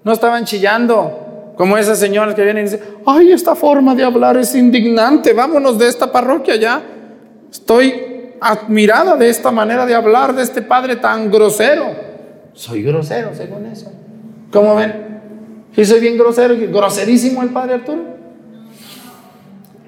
No 0.04 0.12
estaban 0.12 0.44
chillando. 0.44 1.52
Como 1.56 1.76
esas 1.76 1.98
señoras 1.98 2.34
que 2.34 2.42
vienen 2.42 2.66
y 2.66 2.70
dicen, 2.70 2.80
ay, 3.06 3.32
esta 3.32 3.54
forma 3.54 3.94
de 3.94 4.04
hablar 4.04 4.36
es 4.36 4.54
indignante, 4.54 5.32
vámonos 5.32 5.78
de 5.78 5.88
esta 5.88 6.12
parroquia 6.12 6.56
ya. 6.56 6.82
Estoy 7.56 8.34
admirada 8.38 9.16
de 9.16 9.30
esta 9.30 9.50
manera 9.50 9.86
de 9.86 9.94
hablar 9.94 10.34
de 10.34 10.42
este 10.42 10.60
padre 10.60 10.96
tan 10.96 11.30
grosero. 11.30 11.86
Soy 12.52 12.82
grosero 12.82 13.34
según 13.34 13.64
eso. 13.64 13.90
¿Cómo 14.52 14.76
ven? 14.76 15.20
Y 15.74 15.84
soy 15.86 16.00
bien 16.00 16.18
grosero, 16.18 16.54
groserísimo 16.70 17.42
el 17.42 17.48
padre 17.48 17.74
Arturo. 17.74 18.02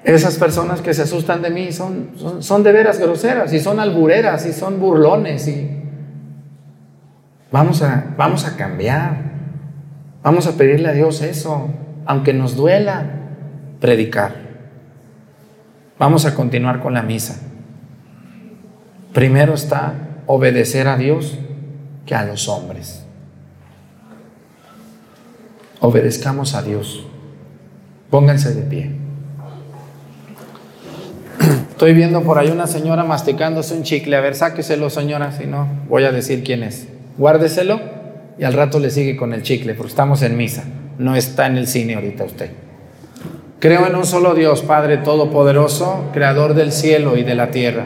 Esas 0.03 0.37
personas 0.37 0.81
que 0.81 0.95
se 0.95 1.03
asustan 1.03 1.43
de 1.43 1.51
mí 1.51 1.71
son, 1.71 2.11
son, 2.15 2.41
son, 2.41 2.63
de 2.63 2.71
veras 2.71 2.97
groseras 2.97 3.53
y 3.53 3.59
son 3.59 3.79
albureras 3.79 4.47
y 4.47 4.53
son 4.53 4.79
burlones 4.79 5.47
y 5.47 5.69
vamos 7.51 7.83
a, 7.83 8.15
vamos 8.17 8.45
a 8.45 8.57
cambiar. 8.57 9.29
Vamos 10.23 10.47
a 10.47 10.57
pedirle 10.57 10.89
a 10.89 10.93
Dios 10.93 11.21
eso, 11.21 11.69
aunque 12.07 12.33
nos 12.33 12.55
duela 12.55 13.05
predicar. 13.79 14.33
Vamos 15.99 16.25
a 16.25 16.33
continuar 16.33 16.81
con 16.81 16.95
la 16.95 17.03
misa. 17.03 17.45
Primero 19.13 19.53
está 19.53 19.93
obedecer 20.27 20.87
a 20.87 20.97
Dios 20.97 21.37
que 22.05 22.15
a 22.15 22.23
los 22.23 22.47
hombres. 22.47 23.03
Obedezcamos 25.79 26.53
a 26.53 26.61
Dios. 26.61 27.05
Pónganse 28.09 28.53
de 28.53 28.61
pie. 28.61 28.91
Estoy 31.71 31.93
viendo 31.93 32.21
por 32.21 32.37
ahí 32.37 32.49
una 32.49 32.67
señora 32.67 33.03
masticándose 33.03 33.73
un 33.73 33.83
chicle. 33.83 34.15
A 34.15 34.21
ver, 34.21 34.35
sáqueselo, 34.35 34.89
señora, 34.89 35.31
si 35.31 35.45
no, 35.45 35.67
voy 35.87 36.03
a 36.03 36.11
decir 36.11 36.43
quién 36.43 36.63
es. 36.63 36.87
Guárdeselo 37.17 37.79
y 38.37 38.43
al 38.43 38.53
rato 38.53 38.79
le 38.79 38.89
sigue 38.89 39.15
con 39.17 39.33
el 39.33 39.43
chicle, 39.43 39.73
porque 39.73 39.89
estamos 39.89 40.21
en 40.21 40.37
misa. 40.37 40.63
No 40.97 41.15
está 41.15 41.47
en 41.47 41.57
el 41.57 41.67
cine 41.67 41.95
ahorita 41.95 42.23
usted. 42.25 42.51
Creo 43.59 43.87
en 43.87 43.95
un 43.95 44.05
solo 44.05 44.35
Dios, 44.35 44.61
Padre 44.61 44.97
Todopoderoso, 44.97 46.09
Creador 46.13 46.53
del 46.53 46.71
cielo 46.71 47.17
y 47.17 47.23
de 47.23 47.35
la 47.35 47.51
tierra, 47.51 47.85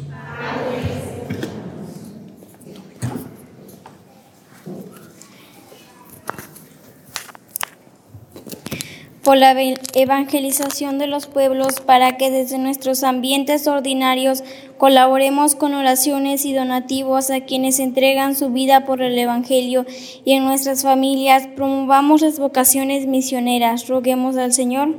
Por 9.31 9.37
la 9.37 9.55
evangelización 9.93 10.99
de 10.99 11.07
los 11.07 11.25
pueblos, 11.25 11.79
para 11.79 12.17
que 12.17 12.29
desde 12.29 12.57
nuestros 12.57 13.01
ambientes 13.01 13.65
ordinarios 13.65 14.43
colaboremos 14.77 15.55
con 15.55 15.73
oraciones 15.73 16.43
y 16.43 16.53
donativos 16.53 17.31
a 17.31 17.39
quienes 17.39 17.79
entregan 17.79 18.35
su 18.35 18.49
vida 18.49 18.83
por 18.83 19.01
el 19.01 19.17
Evangelio 19.17 19.85
y 20.25 20.33
en 20.33 20.43
nuestras 20.43 20.83
familias 20.83 21.47
promovamos 21.55 22.19
las 22.19 22.39
vocaciones 22.39 23.07
misioneras. 23.07 23.87
Roguemos 23.87 24.35
al 24.35 24.51
Señor 24.51 24.97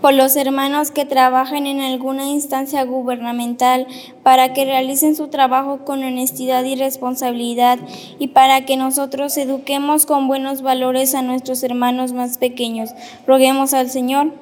por 0.00 0.14
los 0.14 0.36
hermanos 0.36 0.90
que 0.90 1.04
trabajan 1.04 1.66
en 1.66 1.80
alguna 1.80 2.26
instancia 2.26 2.84
gubernamental 2.84 3.86
para 4.22 4.52
que 4.52 4.64
realicen 4.64 5.16
su 5.16 5.28
trabajo 5.28 5.84
con 5.84 6.04
honestidad 6.04 6.64
y 6.64 6.76
responsabilidad 6.76 7.78
y 8.18 8.28
para 8.28 8.64
que 8.64 8.76
nosotros 8.76 9.36
eduquemos 9.36 10.06
con 10.06 10.28
buenos 10.28 10.62
valores 10.62 11.14
a 11.14 11.22
nuestros 11.22 11.62
hermanos 11.62 12.12
más 12.12 12.38
pequeños. 12.38 12.90
Roguemos 13.26 13.74
al 13.74 13.90
Señor. 13.90 14.32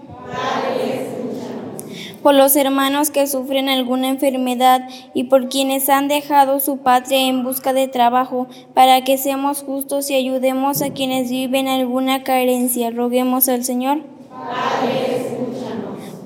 Por 2.22 2.34
los 2.34 2.56
hermanos 2.56 3.10
que 3.10 3.28
sufren 3.28 3.68
alguna 3.68 4.08
enfermedad 4.08 4.88
y 5.14 5.24
por 5.24 5.48
quienes 5.48 5.88
han 5.88 6.08
dejado 6.08 6.58
su 6.58 6.78
patria 6.78 7.20
en 7.20 7.44
busca 7.44 7.72
de 7.72 7.86
trabajo, 7.86 8.48
para 8.74 9.04
que 9.04 9.16
seamos 9.16 9.62
justos 9.62 10.10
y 10.10 10.14
ayudemos 10.14 10.82
a 10.82 10.90
quienes 10.90 11.30
viven 11.30 11.68
alguna 11.68 12.24
carencia. 12.24 12.90
Roguemos 12.90 13.48
al 13.48 13.64
Señor 13.64 14.00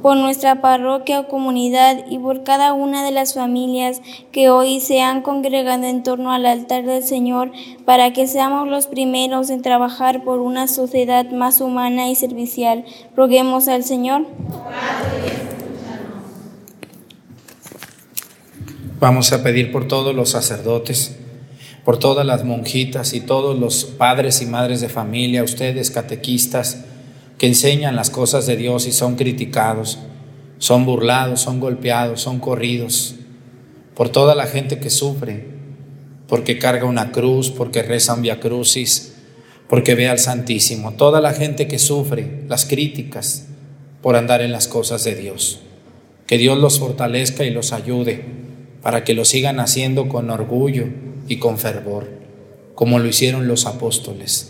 por 0.02 0.16
nuestra 0.16 0.60
parroquia 0.60 1.20
o 1.20 1.28
comunidad 1.28 2.04
y 2.08 2.18
por 2.18 2.42
cada 2.42 2.72
una 2.72 3.04
de 3.04 3.10
las 3.10 3.34
familias 3.34 4.00
que 4.32 4.50
hoy 4.50 4.80
se 4.80 5.00
han 5.02 5.22
congregado 5.22 5.84
en 5.84 6.02
torno 6.02 6.32
al 6.32 6.46
altar 6.46 6.84
del 6.84 7.04
Señor, 7.04 7.52
para 7.84 8.12
que 8.12 8.26
seamos 8.26 8.68
los 8.68 8.86
primeros 8.86 9.50
en 9.50 9.62
trabajar 9.62 10.24
por 10.24 10.40
una 10.40 10.68
sociedad 10.68 11.30
más 11.30 11.60
humana 11.60 12.08
y 12.08 12.14
servicial. 12.14 12.84
Roguemos 13.16 13.68
al 13.68 13.84
Señor. 13.84 14.26
Vamos 18.98 19.32
a 19.32 19.42
pedir 19.42 19.72
por 19.72 19.88
todos 19.88 20.14
los 20.14 20.30
sacerdotes, 20.30 21.16
por 21.84 21.98
todas 21.98 22.26
las 22.26 22.44
monjitas 22.44 23.14
y 23.14 23.20
todos 23.20 23.58
los 23.58 23.84
padres 23.84 24.42
y 24.42 24.46
madres 24.46 24.82
de 24.82 24.90
familia, 24.90 25.42
ustedes 25.42 25.90
catequistas, 25.90 26.84
que 27.40 27.46
enseñan 27.46 27.96
las 27.96 28.10
cosas 28.10 28.44
de 28.44 28.58
Dios 28.58 28.86
y 28.86 28.92
son 28.92 29.16
criticados, 29.16 29.98
son 30.58 30.84
burlados, 30.84 31.40
son 31.40 31.58
golpeados, 31.58 32.20
son 32.20 32.38
corridos, 32.38 33.14
por 33.94 34.10
toda 34.10 34.34
la 34.34 34.46
gente 34.46 34.78
que 34.78 34.90
sufre, 34.90 35.46
porque 36.28 36.58
carga 36.58 36.84
una 36.84 37.12
cruz, 37.12 37.50
porque 37.50 37.82
reza 37.82 38.12
un 38.12 38.28
porque 39.70 39.94
ve 39.94 40.06
al 40.06 40.18
Santísimo, 40.18 40.92
toda 40.92 41.22
la 41.22 41.32
gente 41.32 41.66
que 41.66 41.78
sufre 41.78 42.42
las 42.46 42.66
críticas 42.66 43.46
por 44.02 44.16
andar 44.16 44.42
en 44.42 44.52
las 44.52 44.68
cosas 44.68 45.02
de 45.04 45.14
Dios. 45.14 45.60
Que 46.26 46.36
Dios 46.36 46.58
los 46.58 46.78
fortalezca 46.78 47.44
y 47.44 47.50
los 47.50 47.72
ayude 47.72 48.22
para 48.82 49.02
que 49.02 49.14
lo 49.14 49.24
sigan 49.24 49.60
haciendo 49.60 50.10
con 50.10 50.28
orgullo 50.28 50.88
y 51.26 51.36
con 51.36 51.56
fervor, 51.56 52.06
como 52.74 52.98
lo 52.98 53.08
hicieron 53.08 53.48
los 53.48 53.64
apóstoles. 53.64 54.49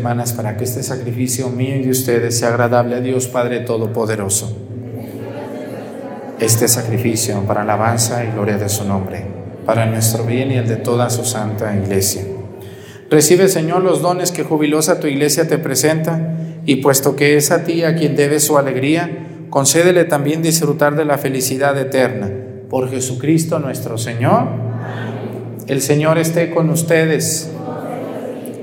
Para 0.00 0.56
que 0.56 0.64
este 0.64 0.82
sacrificio 0.82 1.48
mío 1.50 1.76
y 1.76 1.82
de 1.82 1.90
ustedes 1.90 2.38
sea 2.38 2.48
agradable 2.48 2.96
a 2.96 3.00
Dios 3.00 3.26
Padre 3.26 3.60
Todopoderoso. 3.60 4.56
Este 6.38 6.68
sacrificio 6.68 7.40
para 7.46 7.62
alabanza 7.62 8.24
y 8.24 8.32
gloria 8.32 8.56
de 8.56 8.68
su 8.68 8.84
nombre, 8.84 9.24
para 9.66 9.86
nuestro 9.86 10.24
bien 10.24 10.50
y 10.50 10.56
el 10.56 10.66
de 10.66 10.76
toda 10.76 11.10
su 11.10 11.24
santa 11.24 11.76
iglesia. 11.76 12.22
Recibe 13.10 13.48
Señor 13.48 13.82
los 13.82 14.00
dones 14.00 14.32
que 14.32 14.42
jubilosa 14.42 15.00
tu 15.00 15.06
iglesia 15.06 15.46
te 15.46 15.58
presenta 15.58 16.34
y 16.64 16.76
puesto 16.76 17.14
que 17.14 17.36
es 17.36 17.50
a 17.50 17.64
ti 17.64 17.84
a 17.84 17.94
quien 17.94 18.16
debe 18.16 18.40
su 18.40 18.56
alegría, 18.56 19.46
concédele 19.50 20.04
también 20.04 20.42
disfrutar 20.42 20.96
de 20.96 21.04
la 21.04 21.18
felicidad 21.18 21.78
eterna. 21.78 22.30
Por 22.70 22.88
Jesucristo 22.88 23.58
nuestro 23.58 23.98
Señor. 23.98 24.44
El 25.66 25.82
Señor 25.82 26.18
esté 26.18 26.50
con 26.50 26.70
ustedes 26.70 27.50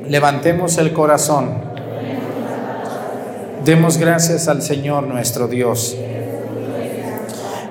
Levantemos 0.10 0.78
el 0.78 0.94
corazón. 0.94 1.50
Demos 3.66 3.98
gracias 3.98 4.48
al 4.48 4.62
Señor 4.62 5.04
nuestro 5.06 5.50
Dios. 5.50 5.98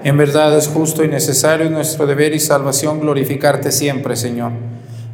En 0.05 0.19
verdad 0.19 0.55
es 0.57 0.69
justo 0.69 1.03
y 1.03 1.09
necesario 1.09 1.71
nuestro 1.71 2.07
deber 2.07 2.35
y 2.35 2.39
salvación 2.39 3.01
glorificarte 3.01 3.73
siempre, 3.73 4.17
Señor, 4.17 4.53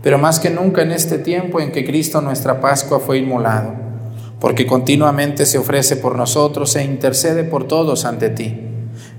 pero 0.02 0.18
más 0.18 0.40
que 0.40 0.50
nunca 0.50 0.82
en 0.82 0.90
este 0.90 1.18
tiempo 1.18 1.60
en 1.60 1.70
que 1.70 1.84
Cristo 1.84 2.20
nuestra 2.20 2.60
Pascua 2.60 2.98
fue 2.98 3.18
inmolado, 3.18 3.72
porque 4.40 4.66
continuamente 4.66 5.46
se 5.46 5.58
ofrece 5.58 5.94
por 5.94 6.16
nosotros 6.16 6.74
e 6.74 6.82
intercede 6.82 7.44
por 7.44 7.68
todos 7.68 8.04
ante 8.04 8.30
ti. 8.30 8.60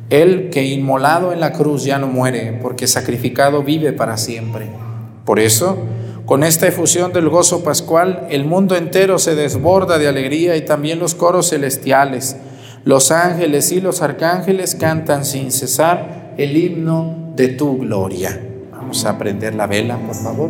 Él 0.09 0.49
que 0.51 0.63
inmolado 0.65 1.31
en 1.31 1.39
la 1.39 1.53
cruz 1.53 1.85
ya 1.85 1.97
no 1.99 2.07
muere, 2.07 2.59
porque 2.61 2.85
sacrificado 2.85 3.63
vive 3.63 3.93
para 3.93 4.17
siempre. 4.17 4.67
Por 5.23 5.39
eso, 5.39 5.77
con 6.25 6.43
esta 6.43 6.67
efusión 6.67 7.11
del 7.11 7.27
gozo 7.27 7.63
pascual, 7.63 8.27
el 8.29 8.45
mundo 8.45 8.75
entero 8.75 9.19
se 9.19 9.35
desborda 9.35 9.97
de 9.97 10.07
alegría 10.07 10.55
y 10.55 10.61
también 10.61 10.99
los 10.99 11.15
coros 11.15 11.49
celestiales. 11.49 12.37
Los 12.85 13.11
ángeles 13.11 13.71
y 13.71 13.81
los 13.81 14.01
arcángeles 14.01 14.75
cantan 14.75 15.25
sin 15.25 15.51
cesar 15.51 16.33
el 16.37 16.55
himno 16.55 17.33
de 17.35 17.49
tu 17.49 17.77
gloria. 17.77 18.39
Vamos 18.71 19.05
a 19.05 19.17
prender 19.17 19.55
la 19.55 19.67
vela, 19.67 19.97
por 19.97 20.15
favor. 20.15 20.49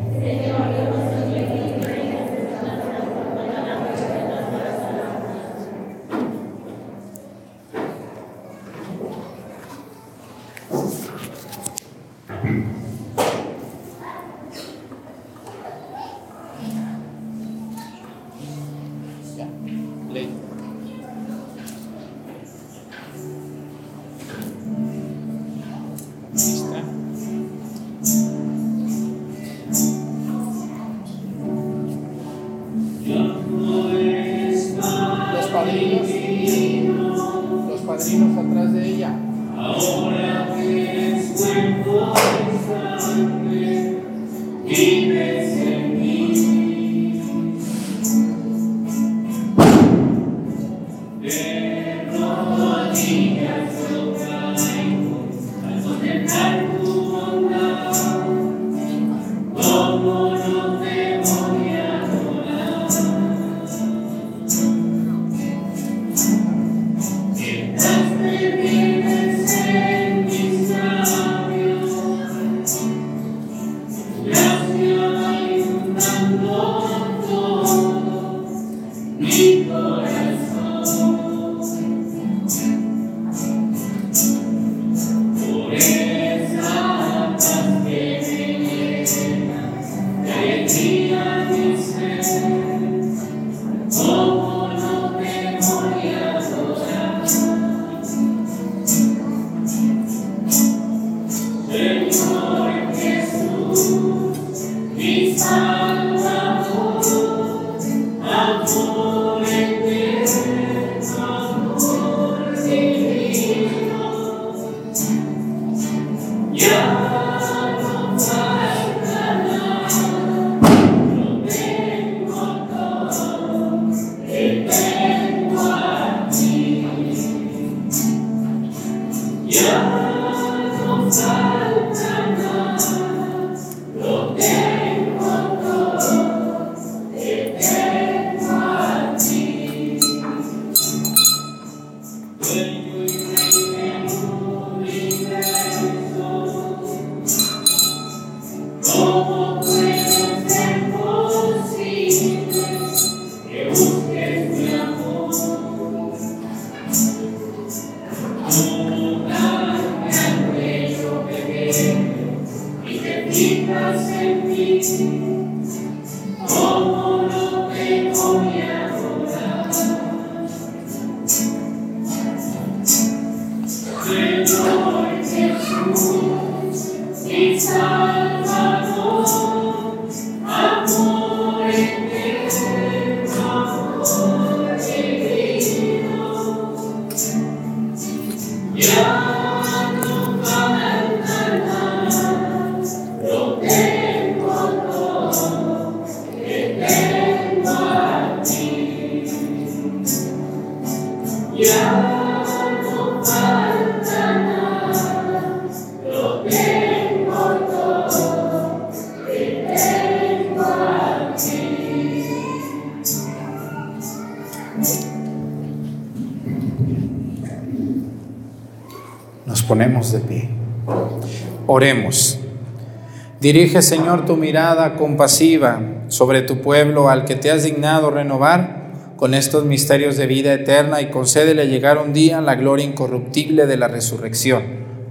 Dirige, 223.41 223.81
Señor, 223.81 224.27
tu 224.27 224.37
mirada 224.37 224.93
compasiva 224.93 225.81
sobre 226.09 226.43
tu 226.43 226.61
pueblo 226.61 227.09
al 227.09 227.25
que 227.25 227.35
te 227.35 227.49
has 227.49 227.63
dignado 227.63 228.11
renovar 228.11 228.91
con 229.15 229.33
estos 229.33 229.65
misterios 229.65 230.15
de 230.15 230.27
vida 230.27 230.53
eterna 230.53 231.01
y 231.01 231.09
concédele 231.09 231.65
llegar 231.65 231.97
un 231.97 232.13
día 232.13 232.39
la 232.39 232.53
gloria 232.53 232.85
incorruptible 232.85 233.65
de 233.65 233.77
la 233.77 233.87
resurrección. 233.87 234.61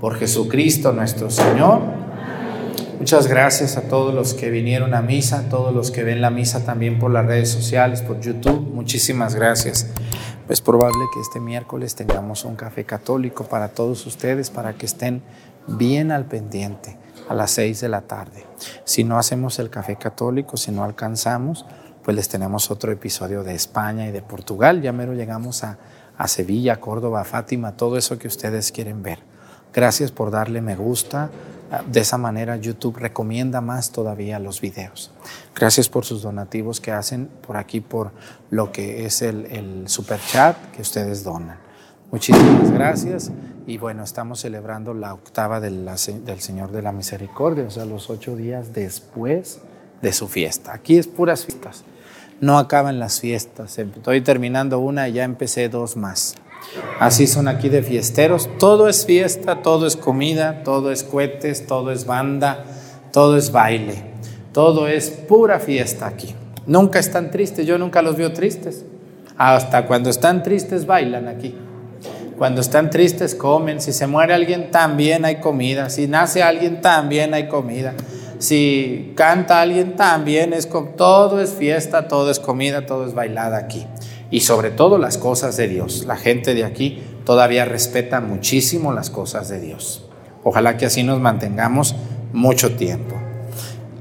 Por 0.00 0.16
Jesucristo 0.16 0.92
nuestro 0.92 1.28
Señor. 1.28 1.80
Muchas 3.00 3.26
gracias 3.26 3.76
a 3.76 3.88
todos 3.88 4.14
los 4.14 4.34
que 4.34 4.48
vinieron 4.48 4.94
a 4.94 5.02
misa, 5.02 5.40
a 5.40 5.48
todos 5.48 5.74
los 5.74 5.90
que 5.90 6.04
ven 6.04 6.20
la 6.20 6.30
misa 6.30 6.64
también 6.64 7.00
por 7.00 7.10
las 7.10 7.26
redes 7.26 7.48
sociales, 7.48 8.00
por 8.00 8.20
YouTube. 8.20 8.60
Muchísimas 8.60 9.34
gracias. 9.34 9.88
Es 10.48 10.60
probable 10.60 11.00
que 11.12 11.20
este 11.20 11.40
miércoles 11.40 11.96
tengamos 11.96 12.44
un 12.44 12.54
café 12.54 12.84
católico 12.84 13.42
para 13.42 13.70
todos 13.70 14.06
ustedes, 14.06 14.50
para 14.50 14.74
que 14.74 14.86
estén 14.86 15.20
bien 15.66 16.12
al 16.12 16.26
pendiente 16.26 16.96
a 17.30 17.34
las 17.34 17.52
seis 17.52 17.80
de 17.80 17.88
la 17.88 18.00
tarde. 18.00 18.44
Si 18.82 19.04
no 19.04 19.16
hacemos 19.16 19.60
el 19.60 19.70
café 19.70 19.94
católico, 19.94 20.56
si 20.56 20.72
no 20.72 20.82
alcanzamos, 20.82 21.64
pues 22.02 22.16
les 22.16 22.28
tenemos 22.28 22.72
otro 22.72 22.90
episodio 22.90 23.44
de 23.44 23.54
España 23.54 24.08
y 24.08 24.10
de 24.10 24.20
Portugal. 24.20 24.82
Ya 24.82 24.90
mero 24.90 25.14
llegamos 25.14 25.62
a, 25.62 25.78
a 26.18 26.26
Sevilla, 26.26 26.80
Córdoba, 26.80 27.22
Fátima, 27.22 27.76
todo 27.76 27.96
eso 27.96 28.18
que 28.18 28.26
ustedes 28.26 28.72
quieren 28.72 29.04
ver. 29.04 29.20
Gracias 29.72 30.10
por 30.10 30.32
darle 30.32 30.60
me 30.60 30.74
gusta. 30.74 31.30
De 31.86 32.00
esa 32.00 32.18
manera 32.18 32.56
YouTube 32.56 32.96
recomienda 32.96 33.60
más 33.60 33.92
todavía 33.92 34.40
los 34.40 34.60
videos. 34.60 35.12
Gracias 35.54 35.88
por 35.88 36.04
sus 36.04 36.22
donativos 36.22 36.80
que 36.80 36.90
hacen 36.90 37.28
por 37.46 37.56
aquí, 37.56 37.80
por 37.80 38.10
lo 38.50 38.72
que 38.72 39.06
es 39.06 39.22
el, 39.22 39.46
el 39.46 39.88
super 39.88 40.18
chat 40.18 40.56
que 40.72 40.82
ustedes 40.82 41.22
donan. 41.22 41.58
Muchísimas 42.10 42.72
gracias 42.72 43.30
y 43.70 43.78
bueno, 43.78 44.02
estamos 44.02 44.40
celebrando 44.40 44.94
la 44.94 45.14
octava 45.14 45.60
del, 45.60 45.88
del 46.24 46.40
Señor 46.40 46.72
de 46.72 46.82
la 46.82 46.90
Misericordia, 46.90 47.64
o 47.68 47.70
sea, 47.70 47.84
los 47.84 48.10
ocho 48.10 48.34
días 48.34 48.72
después 48.72 49.60
de 50.02 50.12
su 50.12 50.26
fiesta. 50.26 50.72
Aquí 50.72 50.98
es 50.98 51.06
puras 51.06 51.46
fiestas, 51.46 51.84
no 52.40 52.58
acaban 52.58 52.98
las 52.98 53.20
fiestas. 53.20 53.78
Estoy 53.78 54.22
terminando 54.22 54.80
una 54.80 55.08
y 55.08 55.12
ya 55.12 55.22
empecé 55.22 55.68
dos 55.68 55.96
más. 55.96 56.34
Así 56.98 57.28
son 57.28 57.46
aquí 57.46 57.68
de 57.68 57.84
fiesteros. 57.84 58.50
Todo 58.58 58.88
es 58.88 59.06
fiesta, 59.06 59.62
todo 59.62 59.86
es 59.86 59.96
comida, 59.96 60.64
todo 60.64 60.90
es 60.90 61.04
cohetes, 61.04 61.68
todo 61.68 61.92
es 61.92 62.06
banda, 62.06 62.64
todo 63.12 63.36
es 63.36 63.52
baile. 63.52 64.02
Todo 64.52 64.88
es 64.88 65.10
pura 65.10 65.60
fiesta 65.60 66.08
aquí. 66.08 66.34
Nunca 66.66 66.98
están 66.98 67.30
tristes, 67.30 67.68
yo 67.68 67.78
nunca 67.78 68.02
los 68.02 68.16
veo 68.16 68.32
tristes. 68.32 68.84
Hasta 69.38 69.86
cuando 69.86 70.10
están 70.10 70.42
tristes 70.42 70.86
bailan 70.86 71.28
aquí. 71.28 71.54
Cuando 72.40 72.62
están 72.62 72.88
tristes 72.88 73.34
comen. 73.34 73.82
Si 73.82 73.92
se 73.92 74.06
muere 74.06 74.32
alguien 74.32 74.70
también 74.70 75.26
hay 75.26 75.40
comida. 75.40 75.90
Si 75.90 76.06
nace 76.06 76.42
alguien 76.42 76.80
también 76.80 77.34
hay 77.34 77.48
comida. 77.48 77.92
Si 78.38 79.12
canta 79.14 79.60
alguien 79.60 79.94
también 79.94 80.54
es 80.54 80.66
todo 80.96 81.42
es 81.42 81.50
fiesta, 81.50 82.08
todo 82.08 82.30
es 82.30 82.40
comida, 82.40 82.86
todo 82.86 83.06
es 83.06 83.12
bailada 83.12 83.58
aquí 83.58 83.86
y 84.30 84.40
sobre 84.40 84.70
todo 84.70 84.96
las 84.96 85.18
cosas 85.18 85.58
de 85.58 85.68
Dios. 85.68 86.06
La 86.06 86.16
gente 86.16 86.54
de 86.54 86.64
aquí 86.64 87.02
todavía 87.26 87.66
respeta 87.66 88.22
muchísimo 88.22 88.94
las 88.94 89.10
cosas 89.10 89.50
de 89.50 89.60
Dios. 89.60 90.08
Ojalá 90.42 90.78
que 90.78 90.86
así 90.86 91.02
nos 91.02 91.20
mantengamos 91.20 91.94
mucho 92.32 92.74
tiempo. 92.74 93.16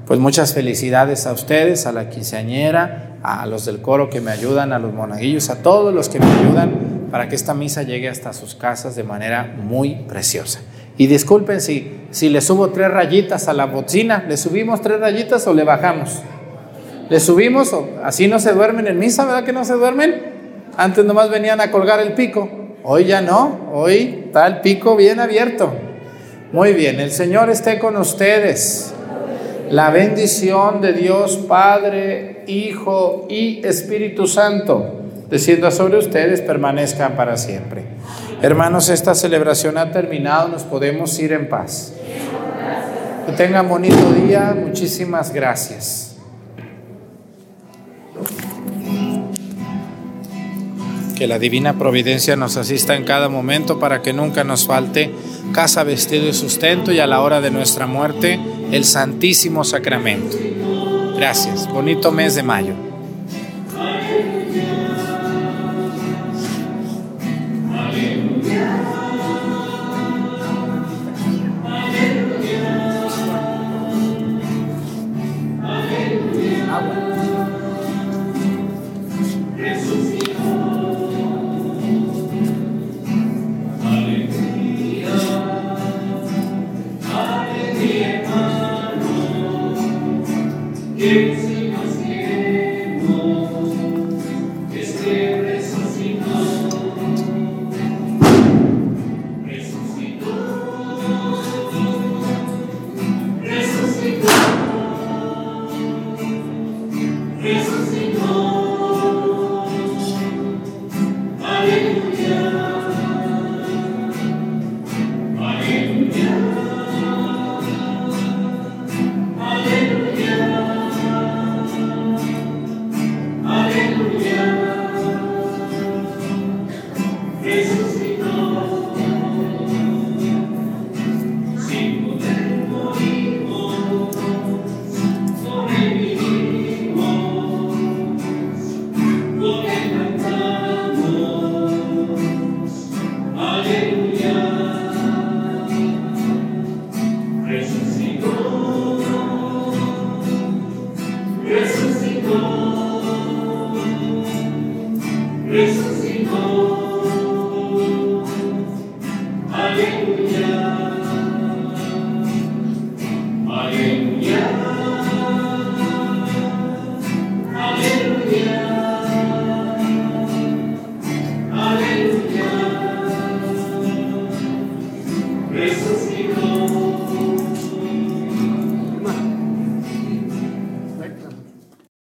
Pues 0.08 0.18
muchas 0.22 0.54
felicidades 0.54 1.28
a 1.28 1.34
ustedes, 1.34 1.86
a 1.86 1.92
la 1.92 2.10
quinceañera, 2.10 3.18
a 3.22 3.46
los 3.48 3.66
del 3.66 3.82
coro 3.82 4.10
que 4.10 4.22
me 4.22 4.32
ayudan, 4.32 4.72
a 4.72 4.80
los 4.80 4.94
monaguillos, 4.94 5.50
a 5.50 5.62
todos 5.62 5.94
los 5.94 6.08
que 6.08 6.22
me 6.22 6.32
ayudan 6.32 6.89
para 7.12 7.30
que 7.30 7.36
esta 7.36 7.53
misa 7.53 7.84
llegue 7.84 8.10
hasta 8.10 8.34
sus 8.34 8.55
casas 8.55 8.95
de 8.95 9.03
manera 9.03 9.55
muy 9.57 9.95
preciosa. 10.07 10.60
Y 10.97 11.07
disculpen 11.07 11.62
si, 11.62 12.01
si 12.12 12.30
le 12.30 12.41
subo 12.41 12.70
tres 12.70 12.91
rayitas 12.91 13.47
a 13.47 13.53
la 13.53 13.66
bocina, 13.66 14.26
¿le 14.28 14.38
subimos 14.38 14.82
tres 14.82 14.99
rayitas 14.99 15.47
o 15.47 15.53
le 15.53 15.64
bajamos? 15.64 16.22
¿Le 17.10 17.20
subimos? 17.20 17.72
O 17.74 17.88
así 18.03 18.28
no 18.28 18.39
se 18.39 18.53
duermen 18.53 18.88
en 18.88 18.99
misa, 18.99 19.26
¿verdad 19.26 19.43
que 19.43 19.53
no 19.53 19.66
se 19.66 19.74
duermen? 19.74 20.22
Antes 20.78 21.05
nomás 21.05 21.30
venían 21.30 21.62
a 21.62 21.72
colgar 21.72 21.99
el 21.99 22.14
pico. 22.14 22.49
Hoy 22.84 23.05
ya 23.05 23.22
no, 23.22 23.70
hoy 23.74 24.24
está 24.26 24.47
el 24.47 24.62
pico 24.62 24.95
bien 24.95 25.20
abierto. 25.20 25.72
Muy 26.51 26.74
bien, 26.74 26.99
el 26.99 27.12
Señor 27.12 27.49
esté 27.49 27.80
con 27.80 27.97
ustedes. 27.97 28.93
La 29.70 29.91
bendición 29.91 30.82
de 30.82 30.93
Dios 30.93 31.38
Padre, 31.47 32.43
Hijo 32.47 33.28
y 33.30 33.66
Espíritu 33.66 34.26
Santo, 34.26 35.09
descienda 35.30 35.72
sobre 35.72 35.98
ustedes, 35.98 36.42
permanezca 36.42 37.16
para 37.16 37.38
siempre. 37.38 37.84
Hermanos, 38.42 38.90
esta 38.90 39.16
celebración 39.16 39.78
ha 39.78 39.92
terminado, 39.92 40.48
nos 40.48 40.64
podemos 40.64 41.18
ir 41.20 41.34
en 41.34 41.50
paz. 41.50 41.94
Que 43.26 43.32
tengan 43.34 43.70
bonito 43.70 44.12
día, 44.14 44.56
muchísimas 44.58 45.34
gracias. 45.34 46.18
Que 51.16 51.28
la 51.28 51.38
divina 51.38 51.78
providencia 51.78 52.38
nos 52.38 52.56
asista 52.56 52.96
en 52.96 53.04
cada 53.04 53.28
momento 53.28 53.78
para 53.78 54.02
que 54.02 54.14
nunca 54.14 54.46
nos 54.46 54.66
falte 54.66 55.12
casa, 55.54 55.84
vestido 55.84 56.28
y 56.28 56.34
sustento 56.34 56.92
y 56.94 57.00
a 57.00 57.08
la 57.08 57.22
hora 57.22 57.42
de 57.42 57.52
nuestra 57.52 57.88
muerte 57.88 58.40
el 58.72 58.86
Santísimo 58.86 59.64
Sacramento. 59.66 60.38
Gracias. 61.18 61.68
Bonito 61.68 62.12
mes 62.14 62.36
de 62.36 62.44
mayo. 62.44 62.89